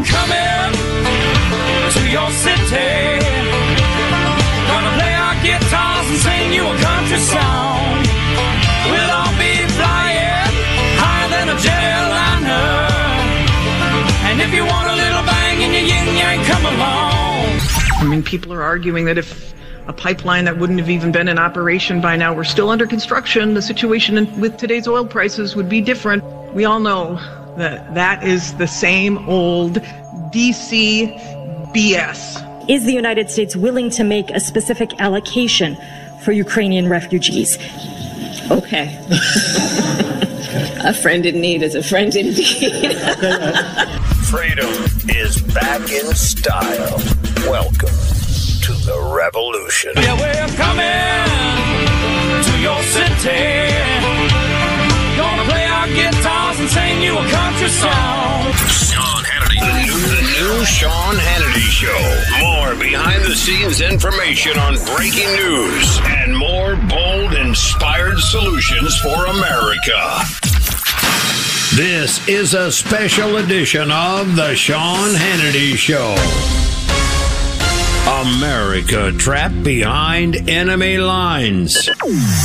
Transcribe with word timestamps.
coming 0.00 0.72
to 1.92 2.02
your 2.08 2.30
city. 2.32 3.20
Gonna 4.72 4.92
play 4.96 5.12
our 5.12 5.36
guitars 5.44 6.06
and 6.08 6.20
sing 6.24 6.52
you 6.56 6.64
a 6.64 6.76
country 6.80 7.18
song. 7.18 8.00
We'll 8.88 9.12
all 9.12 9.34
be 9.36 9.52
flying 9.76 10.52
higher 10.96 11.28
than 11.28 11.48
a. 11.50 11.82
And 14.32 14.40
if 14.40 14.54
you 14.54 14.64
want 14.64 14.88
a 14.88 14.94
little 14.94 15.22
bang 15.26 15.60
in 15.60 15.72
your 15.72 15.82
yin 15.82 16.16
yang, 16.16 16.42
come 16.46 16.64
along. 16.64 17.60
I 18.00 18.06
mean, 18.08 18.22
people 18.22 18.50
are 18.54 18.62
arguing 18.62 19.04
that 19.04 19.18
if 19.18 19.52
a 19.86 19.92
pipeline 19.92 20.46
that 20.46 20.56
wouldn't 20.56 20.78
have 20.78 20.88
even 20.88 21.12
been 21.12 21.28
in 21.28 21.38
operation 21.38 22.00
by 22.00 22.16
now 22.16 22.32
were 22.32 22.44
still 22.44 22.70
under 22.70 22.86
construction, 22.86 23.52
the 23.52 23.60
situation 23.60 24.40
with 24.40 24.56
today's 24.56 24.88
oil 24.88 25.04
prices 25.04 25.54
would 25.54 25.68
be 25.68 25.82
different. 25.82 26.24
We 26.54 26.64
all 26.64 26.80
know 26.80 27.20
that 27.56 27.94
that 27.94 28.22
is 28.22 28.54
the 28.54 28.66
same 28.66 29.28
old 29.28 29.74
DC 30.32 31.12
BS. 31.74 32.68
Is 32.68 32.84
the 32.84 32.92
United 32.92 33.30
States 33.30 33.56
willing 33.56 33.90
to 33.90 34.04
make 34.04 34.30
a 34.30 34.40
specific 34.40 35.00
allocation 35.00 35.76
for 36.22 36.32
Ukrainian 36.32 36.88
refugees? 36.88 37.58
Okay. 38.50 38.96
a 40.84 40.94
friend 40.94 41.26
in 41.26 41.40
need 41.40 41.62
is 41.62 41.74
a 41.74 41.82
friend 41.82 42.14
indeed. 42.14 42.96
Freedom 44.30 44.72
is 45.08 45.42
back 45.42 45.90
in 45.90 46.14
style. 46.14 46.98
Welcome 47.50 47.96
to 48.62 48.72
the 48.86 49.12
revolution. 49.14 49.92
Yeah, 49.96 50.14
we're 50.14 50.56
coming 50.56 51.42
to 52.46 52.52
your 52.60 52.82
city. 52.82 53.72
Gonna 55.16 55.44
play 55.44 55.64
our 55.66 55.86
guitars 55.88 56.51
and 56.62 56.70
sing 56.70 57.02
you 57.02 57.18
a 57.18 57.26
country 57.28 57.68
song. 57.68 58.52
Sean 58.70 59.24
Hannity. 59.24 59.58
The 59.58 59.72
new, 59.82 59.98
the 60.14 60.22
new 60.22 60.64
Sean 60.64 61.14
Hannity 61.16 61.68
Show. 61.68 61.98
More 62.38 62.76
behind 62.76 63.24
the 63.24 63.34
scenes 63.34 63.80
information 63.80 64.56
on 64.58 64.74
breaking 64.94 65.28
news 65.34 65.98
and 66.04 66.36
more 66.36 66.76
bold, 66.76 67.34
inspired 67.34 68.18
solutions 68.18 68.96
for 69.00 69.26
America. 69.26 70.20
This 71.74 72.26
is 72.28 72.54
a 72.54 72.70
special 72.70 73.38
edition 73.38 73.90
of 73.90 74.36
The 74.36 74.54
Sean 74.54 75.10
Hannity 75.14 75.74
Show. 75.74 76.61
America 78.22 79.10
trapped 79.18 79.64
behind 79.64 80.48
enemy 80.48 80.96
lines. 80.96 81.90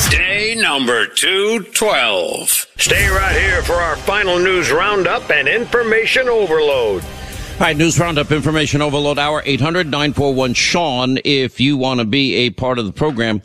Day 0.10 0.56
number 0.58 1.06
212. 1.06 2.66
Stay 2.78 3.08
right 3.10 3.36
here 3.40 3.62
for 3.62 3.74
our 3.74 3.96
final 3.96 4.40
news 4.40 4.72
roundup 4.72 5.30
and 5.30 5.48
information 5.48 6.28
overload. 6.28 7.04
All 7.04 7.60
right, 7.60 7.78
News 7.78 8.00
Roundup 8.00 8.32
Information 8.32 8.82
Overload 8.82 9.20
Hour, 9.20 9.44
800 9.46 9.86
941 9.86 10.56
Sean, 10.56 11.20
if 11.24 11.60
you 11.60 11.78
want 11.78 12.00
to 12.00 12.08
be 12.08 12.34
a 12.34 12.50
part 12.50 12.80
of 12.80 12.88
the 12.88 12.92
program. 12.92 13.44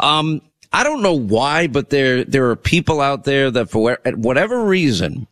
Um, 0.00 0.40
I 0.72 0.82
don't 0.82 1.02
know 1.02 1.18
why, 1.18 1.66
but 1.66 1.90
there, 1.90 2.24
there 2.24 2.48
are 2.48 2.56
people 2.56 3.02
out 3.02 3.24
there 3.24 3.50
that 3.50 3.68
for 3.68 3.98
whatever 4.14 4.64
reason, 4.64 5.26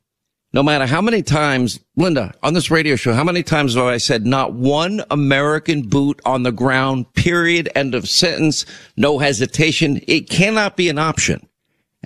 no 0.54 0.62
matter 0.62 0.86
how 0.86 1.00
many 1.00 1.20
times, 1.20 1.80
Linda, 1.96 2.32
on 2.44 2.54
this 2.54 2.70
radio 2.70 2.94
show, 2.94 3.12
how 3.12 3.24
many 3.24 3.42
times 3.42 3.74
have 3.74 3.86
I 3.86 3.96
said 3.96 4.24
not 4.24 4.52
one 4.52 5.02
American 5.10 5.82
boot 5.82 6.22
on 6.24 6.44
the 6.44 6.52
ground, 6.52 7.12
period, 7.14 7.68
end 7.74 7.92
of 7.92 8.08
sentence, 8.08 8.64
no 8.96 9.18
hesitation. 9.18 10.00
It 10.06 10.30
cannot 10.30 10.76
be 10.76 10.88
an 10.88 10.96
option. 10.96 11.44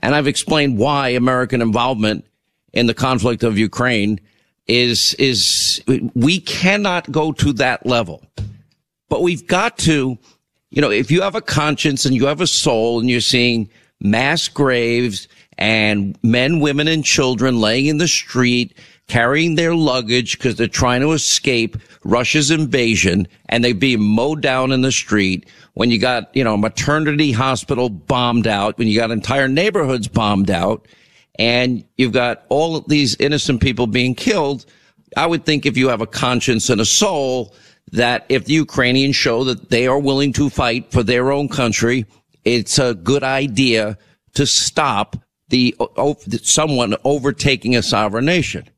And 0.01 0.15
I've 0.15 0.27
explained 0.27 0.79
why 0.79 1.11
American 1.11 1.61
involvement 1.61 2.25
in 2.73 2.87
the 2.87 2.95
conflict 2.95 3.43
of 3.43 3.59
Ukraine 3.59 4.19
is, 4.67 5.13
is, 5.19 5.83
we 6.15 6.41
cannot 6.41 7.13
go 7.13 7.33
to 7.33 7.53
that 7.55 7.85
level, 7.85 8.25
but 9.11 9.21
we've 9.21 9.47
got 9.47 9.77
to, 9.79 10.17
you 10.71 10.81
know, 10.81 10.91
if 10.91 11.11
you 11.11 11.21
have 11.21 11.35
a 11.35 11.43
conscience 11.43 12.07
and 12.07 12.15
you 12.15 12.25
have 12.25 12.41
a 12.41 12.47
soul 12.47 12.99
and 12.99 13.11
you're 13.11 13.21
seeing 13.21 13.69
mass 14.01 14.49
graves 14.49 15.29
and 15.59 16.17
men, 16.23 16.61
women, 16.61 16.89
and 16.89 17.05
children 17.05 17.61
laying 17.61 17.87
in 17.87 17.99
the 17.99 18.09
street, 18.09 18.79
carrying 19.09 19.57
their 19.57 19.75
luggage 19.75 20.39
because 20.39 20.55
they're 20.55 20.69
trying 20.69 21.01
to 21.01 21.13
escape 21.13 21.77
Russia's 22.05 22.51
invasion 22.51 23.27
and 23.49 23.65
they 23.65 23.73
being 23.73 24.01
mowed 24.01 24.41
down 24.41 24.71
in 24.71 24.83
the 24.83 24.93
street. 24.93 25.49
When 25.75 25.91
you 25.91 25.99
got, 25.99 26.35
you 26.35 26.45
know, 26.45 26.57
maternity 26.57 27.33
hospital 27.33 27.89
bombed 27.89 28.47
out, 28.47 28.79
when 28.79 28.89
you 28.89 28.99
got 28.99 29.11
entire 29.11 29.49
neighborhoods 29.49 30.09
bombed 30.09 30.51
out 30.51 30.87
and 31.39 31.85
you've 31.97 32.13
got 32.13 32.45
all 32.49 32.77
of 32.77 32.89
these 32.89 33.17
innocent 33.17 33.61
people 33.61 33.87
being 33.87 34.15
killed. 34.15 34.65
I 35.17 35.27
would 35.27 35.45
think 35.45 35.67
if 35.67 35.77
you 35.77 35.89
have 35.89 36.01
a 36.01 36.07
conscience 36.07 36.69
and 36.69 36.81
a 36.81 36.85
soul 36.85 37.55
that 37.93 38.27
if 38.29 38.45
the 38.45 38.55
Ukrainians 38.55 39.17
show 39.17 39.45
that 39.45 39.71
they 39.71 39.87
are 39.87 39.99
willing 39.99 40.33
to 40.35 40.51
fight 40.51 40.93
for 40.93 41.03
their 41.03 41.33
own 41.33 41.49
country, 41.49 42.05
it's 42.45 42.79
a 42.79 42.95
good 42.95 43.23
idea 43.23 43.97
to 44.35 44.47
stop 44.47 45.17
the 45.49 45.75
someone 46.43 46.95
overtaking 47.05 47.77
a 47.77 47.83
sovereign 47.83 48.25
nation. 48.25 48.69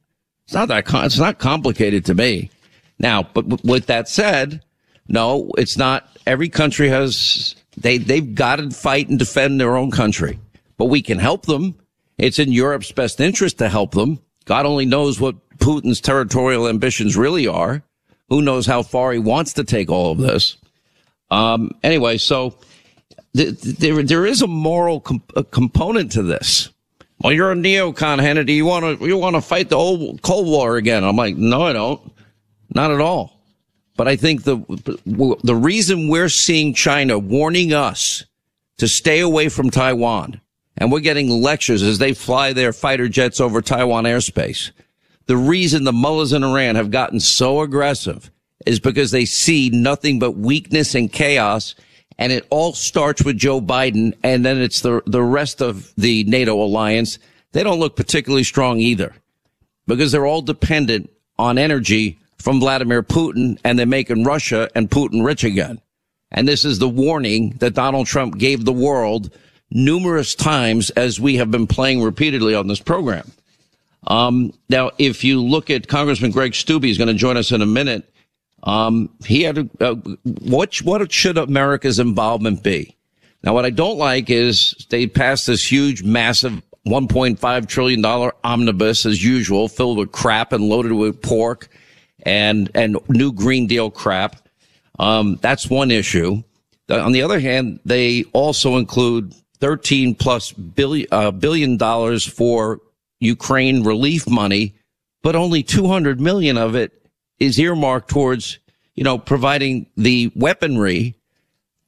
It's 0.45 0.55
not 0.55 0.69
that 0.69 0.85
it's 1.05 1.19
not 1.19 1.39
complicated 1.39 2.05
to 2.07 2.15
me. 2.15 2.51
Now, 2.99 3.23
but 3.23 3.65
with 3.65 3.87
that 3.87 4.09
said, 4.09 4.63
no, 5.09 5.53
it's 5.57 5.77
not. 5.77 6.09
Every 6.27 6.49
country 6.49 6.89
has 6.89 7.55
they 7.77 7.99
they've 7.99 8.35
got 8.35 8.57
to 8.57 8.71
fight 8.71 9.09
and 9.09 9.19
defend 9.19 9.61
their 9.61 9.77
own 9.77 9.91
country, 9.91 10.39
but 10.77 10.87
we 10.87 11.03
can 11.03 11.19
help 11.19 11.47
them. 11.47 11.75
It's 12.19 12.39
in 12.39 12.53
Europe's 12.53 12.93
best 12.93 13.21
interest 13.21 13.59
to 13.59 13.69
help 13.69 13.93
them. 13.93 14.21
God 14.45 14.67
only 14.67 14.85
knows 14.85 15.21
what 15.21 15.37
Putin's 15.59 16.01
territorial 16.01 16.69
ambitions 16.69 17.17
really 17.17 17.47
are. 17.47 17.83
Who 18.29 18.43
knows 18.43 18.67
how 18.67 18.83
far 18.83 19.13
he 19.13 19.19
wants 19.19 19.55
to 19.55 19.65
take 19.65 19.91
all 19.91 20.13
of 20.13 20.19
this? 20.19 20.57
Um, 21.31 21.71
anyway, 21.83 22.19
so 22.19 22.57
there, 23.33 24.03
there 24.03 24.27
is 24.27 24.43
a 24.43 24.47
moral 24.47 25.05
a 25.37 25.45
component 25.45 26.13
to 26.13 26.23
this. 26.23 26.71
Well, 27.21 27.33
you're 27.33 27.53
a 27.53 27.55
neocon, 27.55 28.19
Hannity. 28.19 28.57
You 28.57 28.65
want 28.65 28.99
to, 28.99 29.07
you 29.07 29.17
want 29.17 29.37
to 29.37 29.43
fight 29.43 29.69
the 29.69 29.77
old 29.77 30.23
Cold 30.23 30.47
War 30.47 30.77
again? 30.77 31.05
I'm 31.05 31.17
like, 31.17 31.37
no, 31.37 31.63
I 31.63 31.73
don't. 31.73 32.01
Not 32.75 32.91
at 32.91 33.01
all. 33.01 33.41
But 33.97 34.09
I 34.09 34.17
think 34.17 34.45
the, 34.45 34.57
the 35.45 35.55
reason 35.55 36.09
we're 36.09 36.31
seeing 36.31 36.73
China 36.73 37.19
warning 37.19 37.75
us 37.75 38.25
to 38.79 38.89
stay 38.89 39.21
away 39.21 39.51
from 39.51 39.69
Taiwan 39.71 40.41
and 40.79 40.91
we're 40.91 41.01
getting 41.01 41.29
lectures 41.29 41.83
as 41.83 41.99
they 41.99 42.15
fly 42.15 42.55
their 42.55 42.73
fighter 42.73 43.09
jets 43.09 43.41
over 43.41 43.61
Taiwan 43.61 44.05
airspace. 44.05 44.71
The 45.27 45.37
reason 45.37 45.85
the 45.85 45.93
mullahs 45.93 46.33
in 46.33 46.43
Iran 46.43 46.77
have 46.77 46.91
gotten 46.91 47.21
so 47.21 47.61
aggressive 47.61 48.31
is 48.65 48.81
because 48.81 49.11
they 49.11 49.27
see 49.27 49.69
nothing 49.69 50.19
but 50.19 50.33
weakness 50.33 50.95
and 50.95 51.13
chaos 51.13 51.75
and 52.21 52.31
it 52.31 52.47
all 52.51 52.75
starts 52.75 53.25
with 53.25 53.39
Joe 53.39 53.61
Biden, 53.61 54.17
and 54.23 54.45
then 54.45 54.59
it's 54.59 54.83
the 54.83 55.03
the 55.07 55.23
rest 55.23 55.61
of 55.61 55.93
the 55.97 56.23
NATO 56.25 56.63
alliance. 56.63 57.19
They 57.53 57.65
don't 57.65 57.81
look 57.81 57.97
particularly 57.97 58.45
strong 58.45 58.79
either, 58.79 59.15
because 59.89 60.13
they're 60.13 60.27
all 60.27 60.43
dependent 60.43 61.11
on 61.39 61.59
energy 61.59 62.19
from 62.39 62.61
Vladimir 62.61 63.03
Putin, 63.03 63.59
and 63.65 63.79
they're 63.79 63.87
making 63.87 64.25
Russia 64.25 64.69
and 64.77 64.89
Putin 64.89 65.25
rich 65.25 65.43
again. 65.43 65.81
And 66.31 66.47
this 66.47 66.65
is 66.65 66.79
the 66.79 66.89
warning 66.89 67.57
that 67.59 67.75
Donald 67.75 68.07
Trump 68.07 68.39
gave 68.39 68.65
the 68.65 68.73
world 68.73 69.33
numerous 69.71 70.35
times, 70.35 70.91
as 70.91 71.19
we 71.19 71.37
have 71.37 71.51
been 71.51 71.67
playing 71.67 72.03
repeatedly 72.03 72.55
on 72.55 72.69
this 72.69 72.81
program. 72.81 73.33
Um, 74.07 74.53
now, 74.69 74.91
if 74.99 75.25
you 75.25 75.43
look 75.43 75.71
at 75.71 75.89
Congressman 75.89 76.31
Greg 76.31 76.53
Steube, 76.53 76.85
he's 76.85 76.99
going 76.99 77.09
to 77.09 77.15
join 77.15 77.37
us 77.37 77.51
in 77.53 77.63
a 77.63 77.67
minute. 77.67 78.13
Um, 78.65 79.09
he 79.25 79.43
had 79.43 79.59
a, 79.59 79.69
uh, 79.81 79.95
what, 80.25 80.77
what 80.79 81.13
should 81.13 81.39
America's 81.39 81.99
involvement 81.99 82.63
be? 82.63 82.97
Now, 83.43 83.55
what 83.55 83.65
I 83.65 83.71
don't 83.71 83.97
like 83.97 84.29
is 84.29 84.87
they 84.91 85.07
passed 85.07 85.47
this 85.47 85.71
huge, 85.71 86.03
massive 86.03 86.63
$1.5 86.87 87.69
trillion 87.69 88.05
omnibus 88.45 89.07
as 89.07 89.25
usual, 89.25 89.69
filled 89.69 89.99
with 89.99 90.13
crap 90.13 90.53
and 90.53 90.65
loaded 90.65 90.93
with 90.93 91.23
pork 91.23 91.69
and, 92.25 92.71
and 92.75 92.99
new 93.09 93.33
Green 93.33 93.67
Deal 93.67 93.91
crap. 93.91 94.37
Um, 94.99 95.39
that's 95.41 95.71
one 95.71 95.91
issue. 95.91 96.43
On 96.91 97.13
the 97.13 97.23
other 97.23 97.41
hand, 97.41 97.81
they 97.85 98.25
also 98.33 98.77
include 98.77 99.35
13 99.61 100.15
plus 100.15 100.53
billion, 100.53 101.07
uh, 101.13 101.31
billion 101.31 101.77
dollars 101.77 102.27
for 102.27 102.81
Ukraine 103.21 103.85
relief 103.85 104.29
money, 104.29 104.75
but 105.23 105.37
only 105.37 105.63
200 105.63 106.21
million 106.21 106.59
of 106.59 106.75
it 106.75 107.00
is 107.41 107.59
earmarked 107.59 108.09
towards, 108.09 108.59
you 108.95 109.03
know, 109.03 109.19
providing 109.19 109.87
the 109.97 110.31
weaponry 110.37 111.15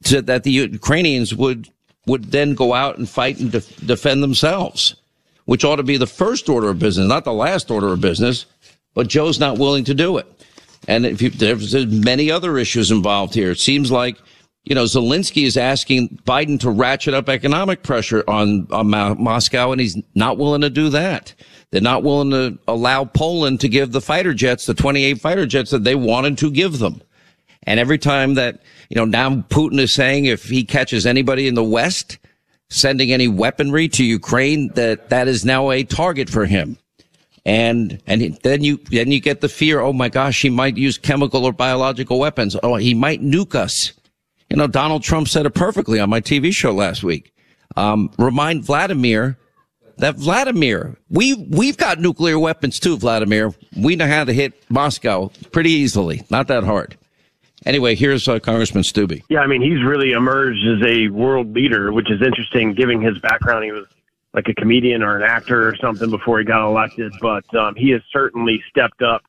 to, 0.05 0.21
that 0.23 0.43
the 0.43 0.51
Ukrainians 0.51 1.33
would 1.33 1.69
would 2.05 2.25
then 2.31 2.53
go 2.53 2.73
out 2.73 2.97
and 2.97 3.07
fight 3.07 3.39
and 3.39 3.49
def- 3.49 3.77
defend 3.87 4.21
themselves, 4.21 4.95
which 5.45 5.63
ought 5.63 5.77
to 5.77 5.83
be 5.83 5.95
the 5.95 6.05
first 6.05 6.49
order 6.49 6.69
of 6.69 6.77
business, 6.77 7.07
not 7.07 7.23
the 7.23 7.31
last 7.31 7.71
order 7.71 7.93
of 7.93 8.01
business. 8.01 8.45
But 8.93 9.07
Joe's 9.07 9.39
not 9.39 9.57
willing 9.57 9.85
to 9.85 9.93
do 9.93 10.17
it, 10.17 10.27
and 10.87 11.05
if 11.05 11.21
you, 11.21 11.29
there's 11.29 11.73
many 11.87 12.29
other 12.29 12.57
issues 12.57 12.91
involved 12.91 13.33
here. 13.33 13.51
It 13.51 13.59
seems 13.59 13.89
like 13.89 14.17
you 14.63 14.75
know, 14.75 14.85
Zelensky 14.85 15.45
is 15.45 15.57
asking 15.57 16.21
Biden 16.25 16.59
to 16.61 16.69
ratchet 16.71 17.13
up 17.13 17.27
economic 17.27 17.83
pressure 17.83 18.23
on, 18.27 18.67
on 18.71 18.87
Moscow, 18.89 19.71
and 19.71 19.81
he's 19.81 19.97
not 20.15 20.37
willing 20.37 20.61
to 20.61 20.69
do 20.69 20.89
that. 20.89 21.33
They're 21.73 21.81
not 21.81 22.03
willing 22.03 22.29
to 22.29 22.59
allow 22.67 23.03
Poland 23.03 23.59
to 23.61 23.67
give 23.67 23.93
the 23.93 23.99
fighter 23.99 24.31
jets, 24.31 24.67
the 24.67 24.75
28 24.75 25.19
fighter 25.19 25.47
jets 25.47 25.71
that 25.71 25.83
they 25.83 25.95
wanted 25.95 26.37
to 26.37 26.51
give 26.51 26.77
them. 26.77 27.01
And 27.63 27.79
every 27.79 27.97
time 27.97 28.35
that, 28.35 28.61
you 28.89 28.95
know, 28.95 29.05
now 29.05 29.37
Putin 29.49 29.79
is 29.79 29.91
saying 29.91 30.25
if 30.25 30.43
he 30.43 30.63
catches 30.65 31.07
anybody 31.07 31.47
in 31.47 31.55
the 31.55 31.63
West 31.63 32.19
sending 32.69 33.11
any 33.11 33.27
weaponry 33.27 33.87
to 33.87 34.03
Ukraine, 34.03 34.67
that 34.75 35.09
that 35.09 35.27
is 35.27 35.45
now 35.45 35.71
a 35.71 35.83
target 35.83 36.29
for 36.29 36.45
him. 36.45 36.77
And, 37.43 37.99
and 38.05 38.37
then 38.43 38.63
you, 38.63 38.77
then 38.91 39.11
you 39.11 39.19
get 39.19 39.41
the 39.41 39.49
fear, 39.49 39.79
oh 39.79 39.93
my 39.93 40.09
gosh, 40.09 40.43
he 40.43 40.51
might 40.51 40.77
use 40.77 40.99
chemical 40.99 41.43
or 41.43 41.53
biological 41.53 42.19
weapons. 42.19 42.55
Oh, 42.61 42.75
he 42.75 42.93
might 42.93 43.23
nuke 43.23 43.55
us. 43.55 43.93
You 44.51 44.57
know, 44.57 44.67
Donald 44.67 45.01
Trump 45.01 45.27
said 45.27 45.47
it 45.47 45.55
perfectly 45.55 45.99
on 45.99 46.11
my 46.11 46.21
TV 46.21 46.53
show 46.53 46.71
last 46.71 47.01
week. 47.01 47.33
Um, 47.75 48.11
remind 48.19 48.63
Vladimir 48.63 49.39
that 49.97 50.15
Vladimir, 50.15 50.97
we, 51.09 51.33
we've 51.33 51.77
got 51.77 51.99
nuclear 51.99 52.39
weapons 52.39 52.79
too, 52.79 52.97
Vladimir. 52.97 53.53
We 53.77 53.95
know 53.95 54.07
how 54.07 54.23
to 54.23 54.33
hit 54.33 54.53
Moscow 54.69 55.31
pretty 55.51 55.71
easily. 55.71 56.23
Not 56.29 56.47
that 56.47 56.63
hard. 56.63 56.97
Anyway, 57.65 57.95
here's 57.95 58.27
uh, 58.27 58.39
Congressman 58.39 58.83
Steube. 58.83 59.23
Yeah, 59.29 59.39
I 59.39 59.47
mean, 59.47 59.61
he's 59.61 59.83
really 59.83 60.11
emerged 60.11 60.65
as 60.67 60.85
a 60.85 61.07
world 61.07 61.53
leader, 61.53 61.93
which 61.93 62.11
is 62.11 62.21
interesting 62.21 62.73
given 62.73 63.01
his 63.01 63.17
background. 63.19 63.63
He 63.63 63.71
was 63.71 63.87
like 64.33 64.47
a 64.49 64.53
comedian 64.53 65.01
or 65.01 65.15
an 65.15 65.23
actor 65.23 65.67
or 65.67 65.75
something 65.77 66.09
before 66.09 66.39
he 66.39 66.45
got 66.45 66.67
elected, 66.67 67.13
but 67.21 67.45
um, 67.55 67.75
he 67.75 67.91
has 67.91 68.01
certainly 68.11 68.61
stepped 68.69 69.01
up 69.01 69.21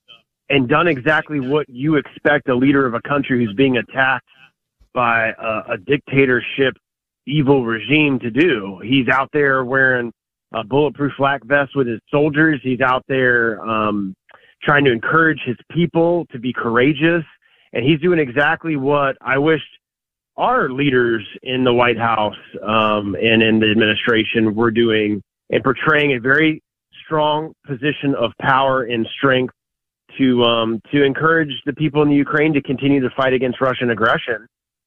and 0.50 0.68
done 0.68 0.88
exactly 0.88 1.40
what 1.40 1.68
you 1.68 1.96
expect 1.96 2.48
a 2.48 2.54
leader 2.54 2.86
of 2.86 2.94
a 2.94 3.00
country 3.02 3.44
who's 3.44 3.54
being 3.54 3.76
attacked 3.76 4.26
by 4.92 5.32
a 5.68 5.76
dictatorship 5.76 6.76
evil 7.26 7.64
regime 7.64 8.18
to 8.20 8.30
do. 8.30 8.78
He's 8.84 9.08
out 9.08 9.28
there 9.32 9.64
wearing 9.64 10.12
a 10.54 10.64
bulletproof 10.64 11.12
flak 11.16 11.44
vest 11.44 11.74
with 11.74 11.86
his 11.86 12.00
soldiers. 12.10 12.60
He's 12.62 12.80
out 12.80 13.04
there 13.08 13.60
um, 13.64 14.14
trying 14.62 14.84
to 14.84 14.92
encourage 14.92 15.40
his 15.44 15.56
people 15.70 16.26
to 16.32 16.38
be 16.38 16.52
courageous 16.52 17.24
and 17.74 17.84
he's 17.84 18.00
doing 18.00 18.18
exactly 18.18 18.76
what 18.76 19.16
I 19.20 19.36
wish 19.36 19.60
our 20.36 20.70
leaders 20.70 21.26
in 21.42 21.64
the 21.64 21.72
White 21.72 21.98
House 21.98 22.36
um, 22.62 23.14
and 23.20 23.42
in 23.42 23.60
the 23.60 23.70
administration 23.70 24.54
were 24.54 24.70
doing 24.70 25.22
and 25.50 25.62
portraying 25.62 26.16
a 26.16 26.20
very 26.20 26.62
strong 27.04 27.52
position 27.66 28.14
of 28.14 28.32
power 28.40 28.84
and 28.84 29.06
strength 29.18 29.52
to 30.18 30.42
um, 30.44 30.80
to 30.92 31.02
encourage 31.02 31.52
the 31.66 31.72
people 31.72 32.02
in 32.02 32.08
the 32.08 32.14
Ukraine 32.14 32.52
to 32.54 32.62
continue 32.62 33.00
to 33.00 33.10
fight 33.16 33.32
against 33.32 33.60
Russian 33.60 33.90
aggression 33.90 34.46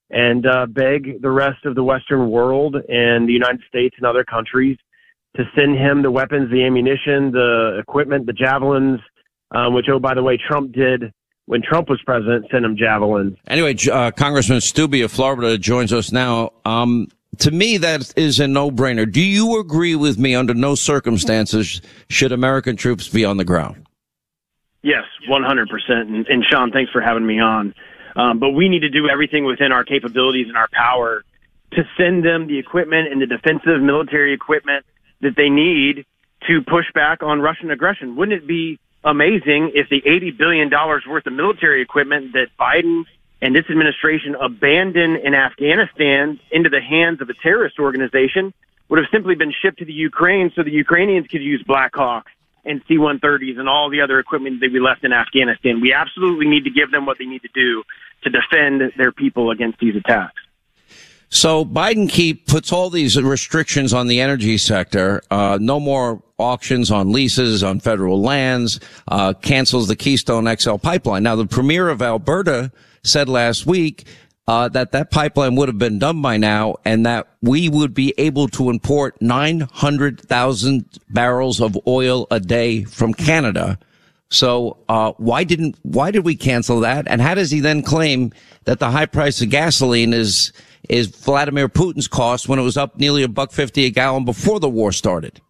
and 0.10 0.46
uh, 0.46 0.66
beg 0.66 1.22
the 1.22 1.30
rest 1.30 1.66
of 1.66 1.75
the 1.75 1.84
Western 1.84 2.30
world 2.30 2.75
and 2.75 3.28
the 3.28 3.34
United 3.34 3.62
States 3.68 3.96
and 3.98 4.06
other 4.06 4.24
countries 4.24 4.78
to 5.38 5.44
send 5.56 5.78
him 5.78 6.01
the 6.01 6.12
weapons, 6.12 6.51
the 6.51 6.66
ammunition, 6.66 7.31
the 7.31 7.78
equipment, 7.80 8.25
the 8.25 8.34
javelins, 8.34 9.00
um, 9.51 9.74
which 9.74 9.86
oh 9.89 10.00
by 10.00 10.13
the 10.13 10.24
way 10.24 10.38
Trump 10.38 10.74
did 10.74 11.13
when 11.45 11.62
Trump 11.62 11.89
was 11.89 12.01
president, 12.06 12.45
sent 12.51 12.66
him 12.66 12.75
javelins. 12.75 13.38
Anyway, 13.48 13.75
uh, 13.89 14.12
Congressman 14.12 14.60
Steube 14.60 15.04
of 15.04 15.12
Florida 15.12 15.57
joins 15.57 15.94
us 15.94 16.12
now. 16.12 16.51
Um, 16.66 17.07
to 17.39 17.51
me, 17.51 17.78
that 17.78 18.13
is 18.18 18.39
a 18.42 18.48
no-brainer. 18.48 19.10
Do 19.10 19.22
you 19.22 19.60
agree 19.60 19.95
with 19.95 20.18
me? 20.18 20.36
Under 20.36 20.54
no 20.54 20.75
circumstances 20.75 21.81
should 22.10 22.34
American 22.34 22.75
troops 22.75 23.07
be 23.07 23.24
on 23.24 23.38
the 23.38 23.45
ground. 23.45 23.88
Yes, 24.84 25.04
100%. 25.30 25.68
And, 25.89 26.28
and 26.28 26.44
Sean, 26.50 26.72
thanks 26.72 26.92
for 26.92 27.01
having 27.01 27.25
me 27.25 27.39
on. 27.39 27.74
Um, 28.18 28.39
but 28.39 28.50
we 28.50 28.68
need 28.68 28.80
to 28.80 28.89
do 28.89 29.07
everything 29.07 29.45
within 29.45 29.72
our 29.72 29.86
capabilities 29.86 30.48
and 30.48 30.57
our 30.57 30.68
power 30.74 31.24
to 31.74 31.84
send 31.98 32.25
them 32.25 32.48
the 32.48 32.57
equipment 32.57 33.12
and 33.12 33.22
the 33.22 33.25
defensive 33.25 33.81
military 33.81 34.34
equipment 34.34 34.86
that 35.22 35.36
they 35.36 35.50
need 35.50 36.06
to 36.48 36.62
push 36.62 36.86
back 36.94 37.24
on 37.24 37.42
Russian 37.42 37.72
aggression. 37.72 38.16
Wouldn't 38.16 38.44
it 38.44 38.48
be 38.48 38.80
amazing 39.04 39.72
if 39.74 39.90
the 39.90 40.02
$80 40.02 40.38
billion 40.38 40.69
worth 40.69 41.25
of 41.25 41.34
military 41.34 41.81
equipment 41.81 42.34
that 42.34 42.48
Biden 42.60 43.06
and 43.42 43.56
this 43.56 43.66
administration 43.69 44.36
abandoned 44.36 45.18
in 45.18 45.34
Afghanistan 45.34 46.40
into 46.52 46.69
the 46.69 46.81
hands 46.81 47.22
of 47.22 47.30
a 47.30 47.34
terrorist 47.34 47.80
organization 47.80 48.54
would 48.90 49.00
have 49.00 49.08
simply 49.12 49.36
been 49.36 49.54
shipped 49.62 49.80
to 49.80 49.86
the 49.86 49.94
Ukraine 49.94 50.52
so 50.56 50.64
the 50.64 50.72
Ukrainians 50.72 51.28
could 51.28 51.42
use 51.42 51.63
Black 51.63 51.96
Hawks 51.96 52.31
and 52.66 52.81
C-130s 52.88 53.60
and 53.60 53.70
all 53.70 53.90
the 53.90 54.02
other 54.02 54.20
equipment 54.20 54.60
that 54.62 54.72
we 54.72 54.80
left 54.80 55.04
in 55.04 55.13
Afghanistan. 55.13 55.81
We 55.81 55.94
absolutely 55.94 56.48
need 56.48 56.66
to 56.66 56.70
give 56.70 56.92
them 56.92 57.06
what 57.06 57.18
they 57.18 57.25
need 57.25 57.42
to 57.44 57.50
do 57.54 57.84
to 58.24 58.30
defend 58.30 58.81
their 58.98 59.12
people 59.12 59.52
against 59.52 59.80
these 59.80 59.96
attacks. 59.96 60.42
So 61.29 61.65
Biden 61.65 62.09
keep 62.09 62.47
puts 62.47 62.71
all 62.71 62.89
these 62.89 63.21
restrictions 63.21 63.94
on 63.94 64.07
the 64.07 64.21
energy 64.21 64.57
sector. 64.57 65.21
Uh, 65.29 65.57
no 65.59 65.79
more 65.79 66.24
auctions 66.38 66.89
on 66.89 67.12
leases 67.12 67.63
on 67.63 67.79
federal 67.79 68.21
lands. 68.21 68.79
Uh, 69.07 69.33
cancels 69.33 69.88
the 69.88 69.95
Keystone 69.95 70.53
XL 70.57 70.77
pipeline. 70.77 71.24
Now 71.24 71.35
the 71.35 71.45
premier 71.45 71.89
of 71.89 72.01
Alberta 72.01 72.71
said 73.03 73.27
last 73.27 73.65
week 73.65 74.06
uh, 74.47 74.69
that 74.69 74.94
that 74.94 75.12
pipeline 75.12 75.56
would 75.56 75.68
have 75.68 75.77
been 75.77 76.00
done 76.00 76.21
by 76.21 76.38
now, 76.38 76.75
and 76.85 77.06
that 77.06 77.27
we 77.41 77.68
would 77.68 77.94
be 77.94 78.13
able 78.18 78.47
to 78.47 78.69
import 78.69 79.21
nine 79.21 79.59
hundred 79.59 80.21
thousand 80.21 80.85
barrels 81.09 81.59
of 81.59 81.77
oil 81.85 82.27
a 82.31 82.39
day 82.39 82.85
from 82.85 83.13
Canada. 83.13 83.77
So 84.29 84.77
uh, 84.88 85.12
why 85.18 85.44
didn't 85.44 85.77
why 85.83 86.12
did 86.12 86.24
we 86.24 86.35
cancel 86.35 86.79
that? 86.81 87.07
And 87.07 87.21
how 87.21 87.35
does 87.35 87.51
he 87.51 87.59
then 87.59 87.81
claim 87.81 88.31
that 88.63 88.79
the 88.79 88.89
high 88.89 89.06
price 89.06 89.41
of 89.41 89.50
gasoline 89.50 90.13
is 90.13 90.53
is 90.89 91.07
Vladimir 91.07 91.69
Putin's 91.69 92.07
cost 92.07 92.48
when 92.48 92.60
it 92.60 92.63
was 92.63 92.78
up 92.78 92.98
nearly 92.98 93.24
a 93.24 93.28
buck 93.28 93.51
fifty 93.51 93.86
a 93.86 93.89
gallon 93.89 94.25
before 94.25 94.60
the 94.60 94.69
war 94.69 94.92
started. 94.92 95.42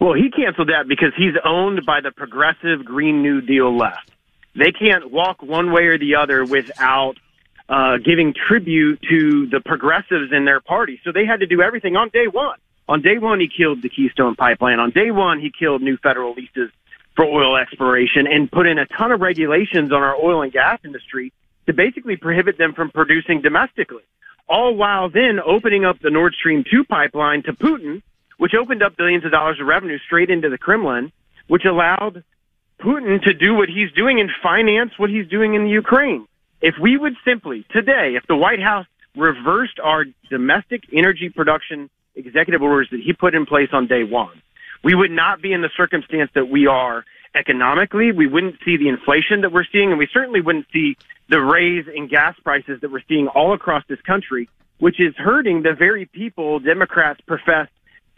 Well, 0.00 0.14
he 0.14 0.30
canceled 0.30 0.68
that 0.68 0.88
because 0.88 1.12
he's 1.16 1.34
owned 1.44 1.86
by 1.86 2.00
the 2.00 2.10
progressive 2.10 2.84
Green 2.84 3.22
New 3.22 3.40
Deal 3.40 3.76
left. 3.76 4.10
They 4.56 4.72
can't 4.72 5.10
walk 5.10 5.42
one 5.42 5.72
way 5.72 5.84
or 5.84 5.98
the 5.98 6.16
other 6.16 6.44
without 6.44 7.14
uh, 7.68 7.96
giving 7.98 8.34
tribute 8.34 9.00
to 9.08 9.46
the 9.46 9.60
progressives 9.64 10.32
in 10.32 10.44
their 10.44 10.60
party. 10.60 11.00
So 11.04 11.12
they 11.12 11.24
had 11.24 11.40
to 11.40 11.46
do 11.46 11.62
everything 11.62 11.96
on 11.96 12.10
day 12.10 12.26
one. 12.30 12.58
On 12.88 13.00
day 13.00 13.18
one, 13.18 13.40
he 13.40 13.48
killed 13.48 13.82
the 13.82 13.88
Keystone 13.88 14.34
Pipeline. 14.34 14.78
On 14.78 14.90
day 14.90 15.10
one, 15.10 15.40
he 15.40 15.50
killed 15.50 15.80
new 15.80 15.96
federal 15.96 16.34
leases 16.34 16.70
for 17.16 17.24
oil 17.24 17.56
exploration 17.56 18.26
and 18.26 18.50
put 18.50 18.66
in 18.66 18.78
a 18.78 18.86
ton 18.86 19.12
of 19.12 19.20
regulations 19.20 19.92
on 19.92 20.02
our 20.02 20.16
oil 20.16 20.42
and 20.42 20.52
gas 20.52 20.80
industry 20.84 21.32
to 21.66 21.72
basically 21.72 22.16
prohibit 22.16 22.58
them 22.58 22.72
from 22.74 22.90
producing 22.90 23.40
domestically 23.42 24.02
all 24.48 24.74
while 24.74 25.08
then 25.08 25.40
opening 25.44 25.84
up 25.84 25.98
the 26.00 26.10
Nord 26.10 26.34
Stream 26.34 26.64
2 26.70 26.84
pipeline 26.84 27.42
to 27.44 27.52
Putin, 27.52 28.02
which 28.38 28.52
opened 28.54 28.82
up 28.82 28.96
billions 28.96 29.24
of 29.24 29.30
dollars 29.30 29.58
of 29.60 29.66
revenue 29.66 29.98
straight 29.98 30.30
into 30.30 30.48
the 30.48 30.58
Kremlin, 30.58 31.12
which 31.48 31.64
allowed 31.64 32.24
Putin 32.80 33.22
to 33.22 33.32
do 33.32 33.54
what 33.54 33.68
he's 33.68 33.90
doing 33.92 34.20
and 34.20 34.30
finance 34.42 34.92
what 34.96 35.10
he's 35.10 35.28
doing 35.28 35.54
in 35.54 35.64
the 35.64 35.70
Ukraine. 35.70 36.26
If 36.60 36.74
we 36.80 36.96
would 36.96 37.14
simply, 37.24 37.64
today, 37.70 38.14
if 38.16 38.26
the 38.26 38.36
White 38.36 38.60
House 38.60 38.86
reversed 39.16 39.78
our 39.82 40.04
domestic 40.28 40.82
energy 40.92 41.28
production 41.28 41.88
executive 42.16 42.62
orders 42.62 42.88
that 42.90 43.00
he 43.00 43.12
put 43.12 43.34
in 43.34 43.46
place 43.46 43.68
on 43.72 43.86
day 43.86 44.04
one, 44.04 44.42
we 44.82 44.94
would 44.94 45.10
not 45.10 45.40
be 45.40 45.52
in 45.52 45.62
the 45.62 45.70
circumstance 45.76 46.30
that 46.34 46.48
we 46.48 46.66
are 46.66 47.04
economically. 47.34 48.12
We 48.12 48.26
wouldn't 48.26 48.56
see 48.64 48.76
the 48.76 48.88
inflation 48.88 49.40
that 49.42 49.52
we're 49.52 49.64
seeing, 49.70 49.90
and 49.90 49.98
we 49.98 50.08
certainly 50.12 50.40
wouldn't 50.40 50.66
see 50.72 50.96
the 51.28 51.40
raise 51.40 51.86
in 51.94 52.08
gas 52.08 52.36
prices 52.42 52.80
that 52.80 52.90
we're 52.90 53.02
seeing 53.08 53.28
all 53.28 53.54
across 53.54 53.82
this 53.88 54.00
country, 54.02 54.48
which 54.78 55.00
is 55.00 55.14
hurting 55.16 55.62
the 55.62 55.72
very 55.72 56.06
people 56.06 56.60
Democrats 56.60 57.20
profess 57.26 57.68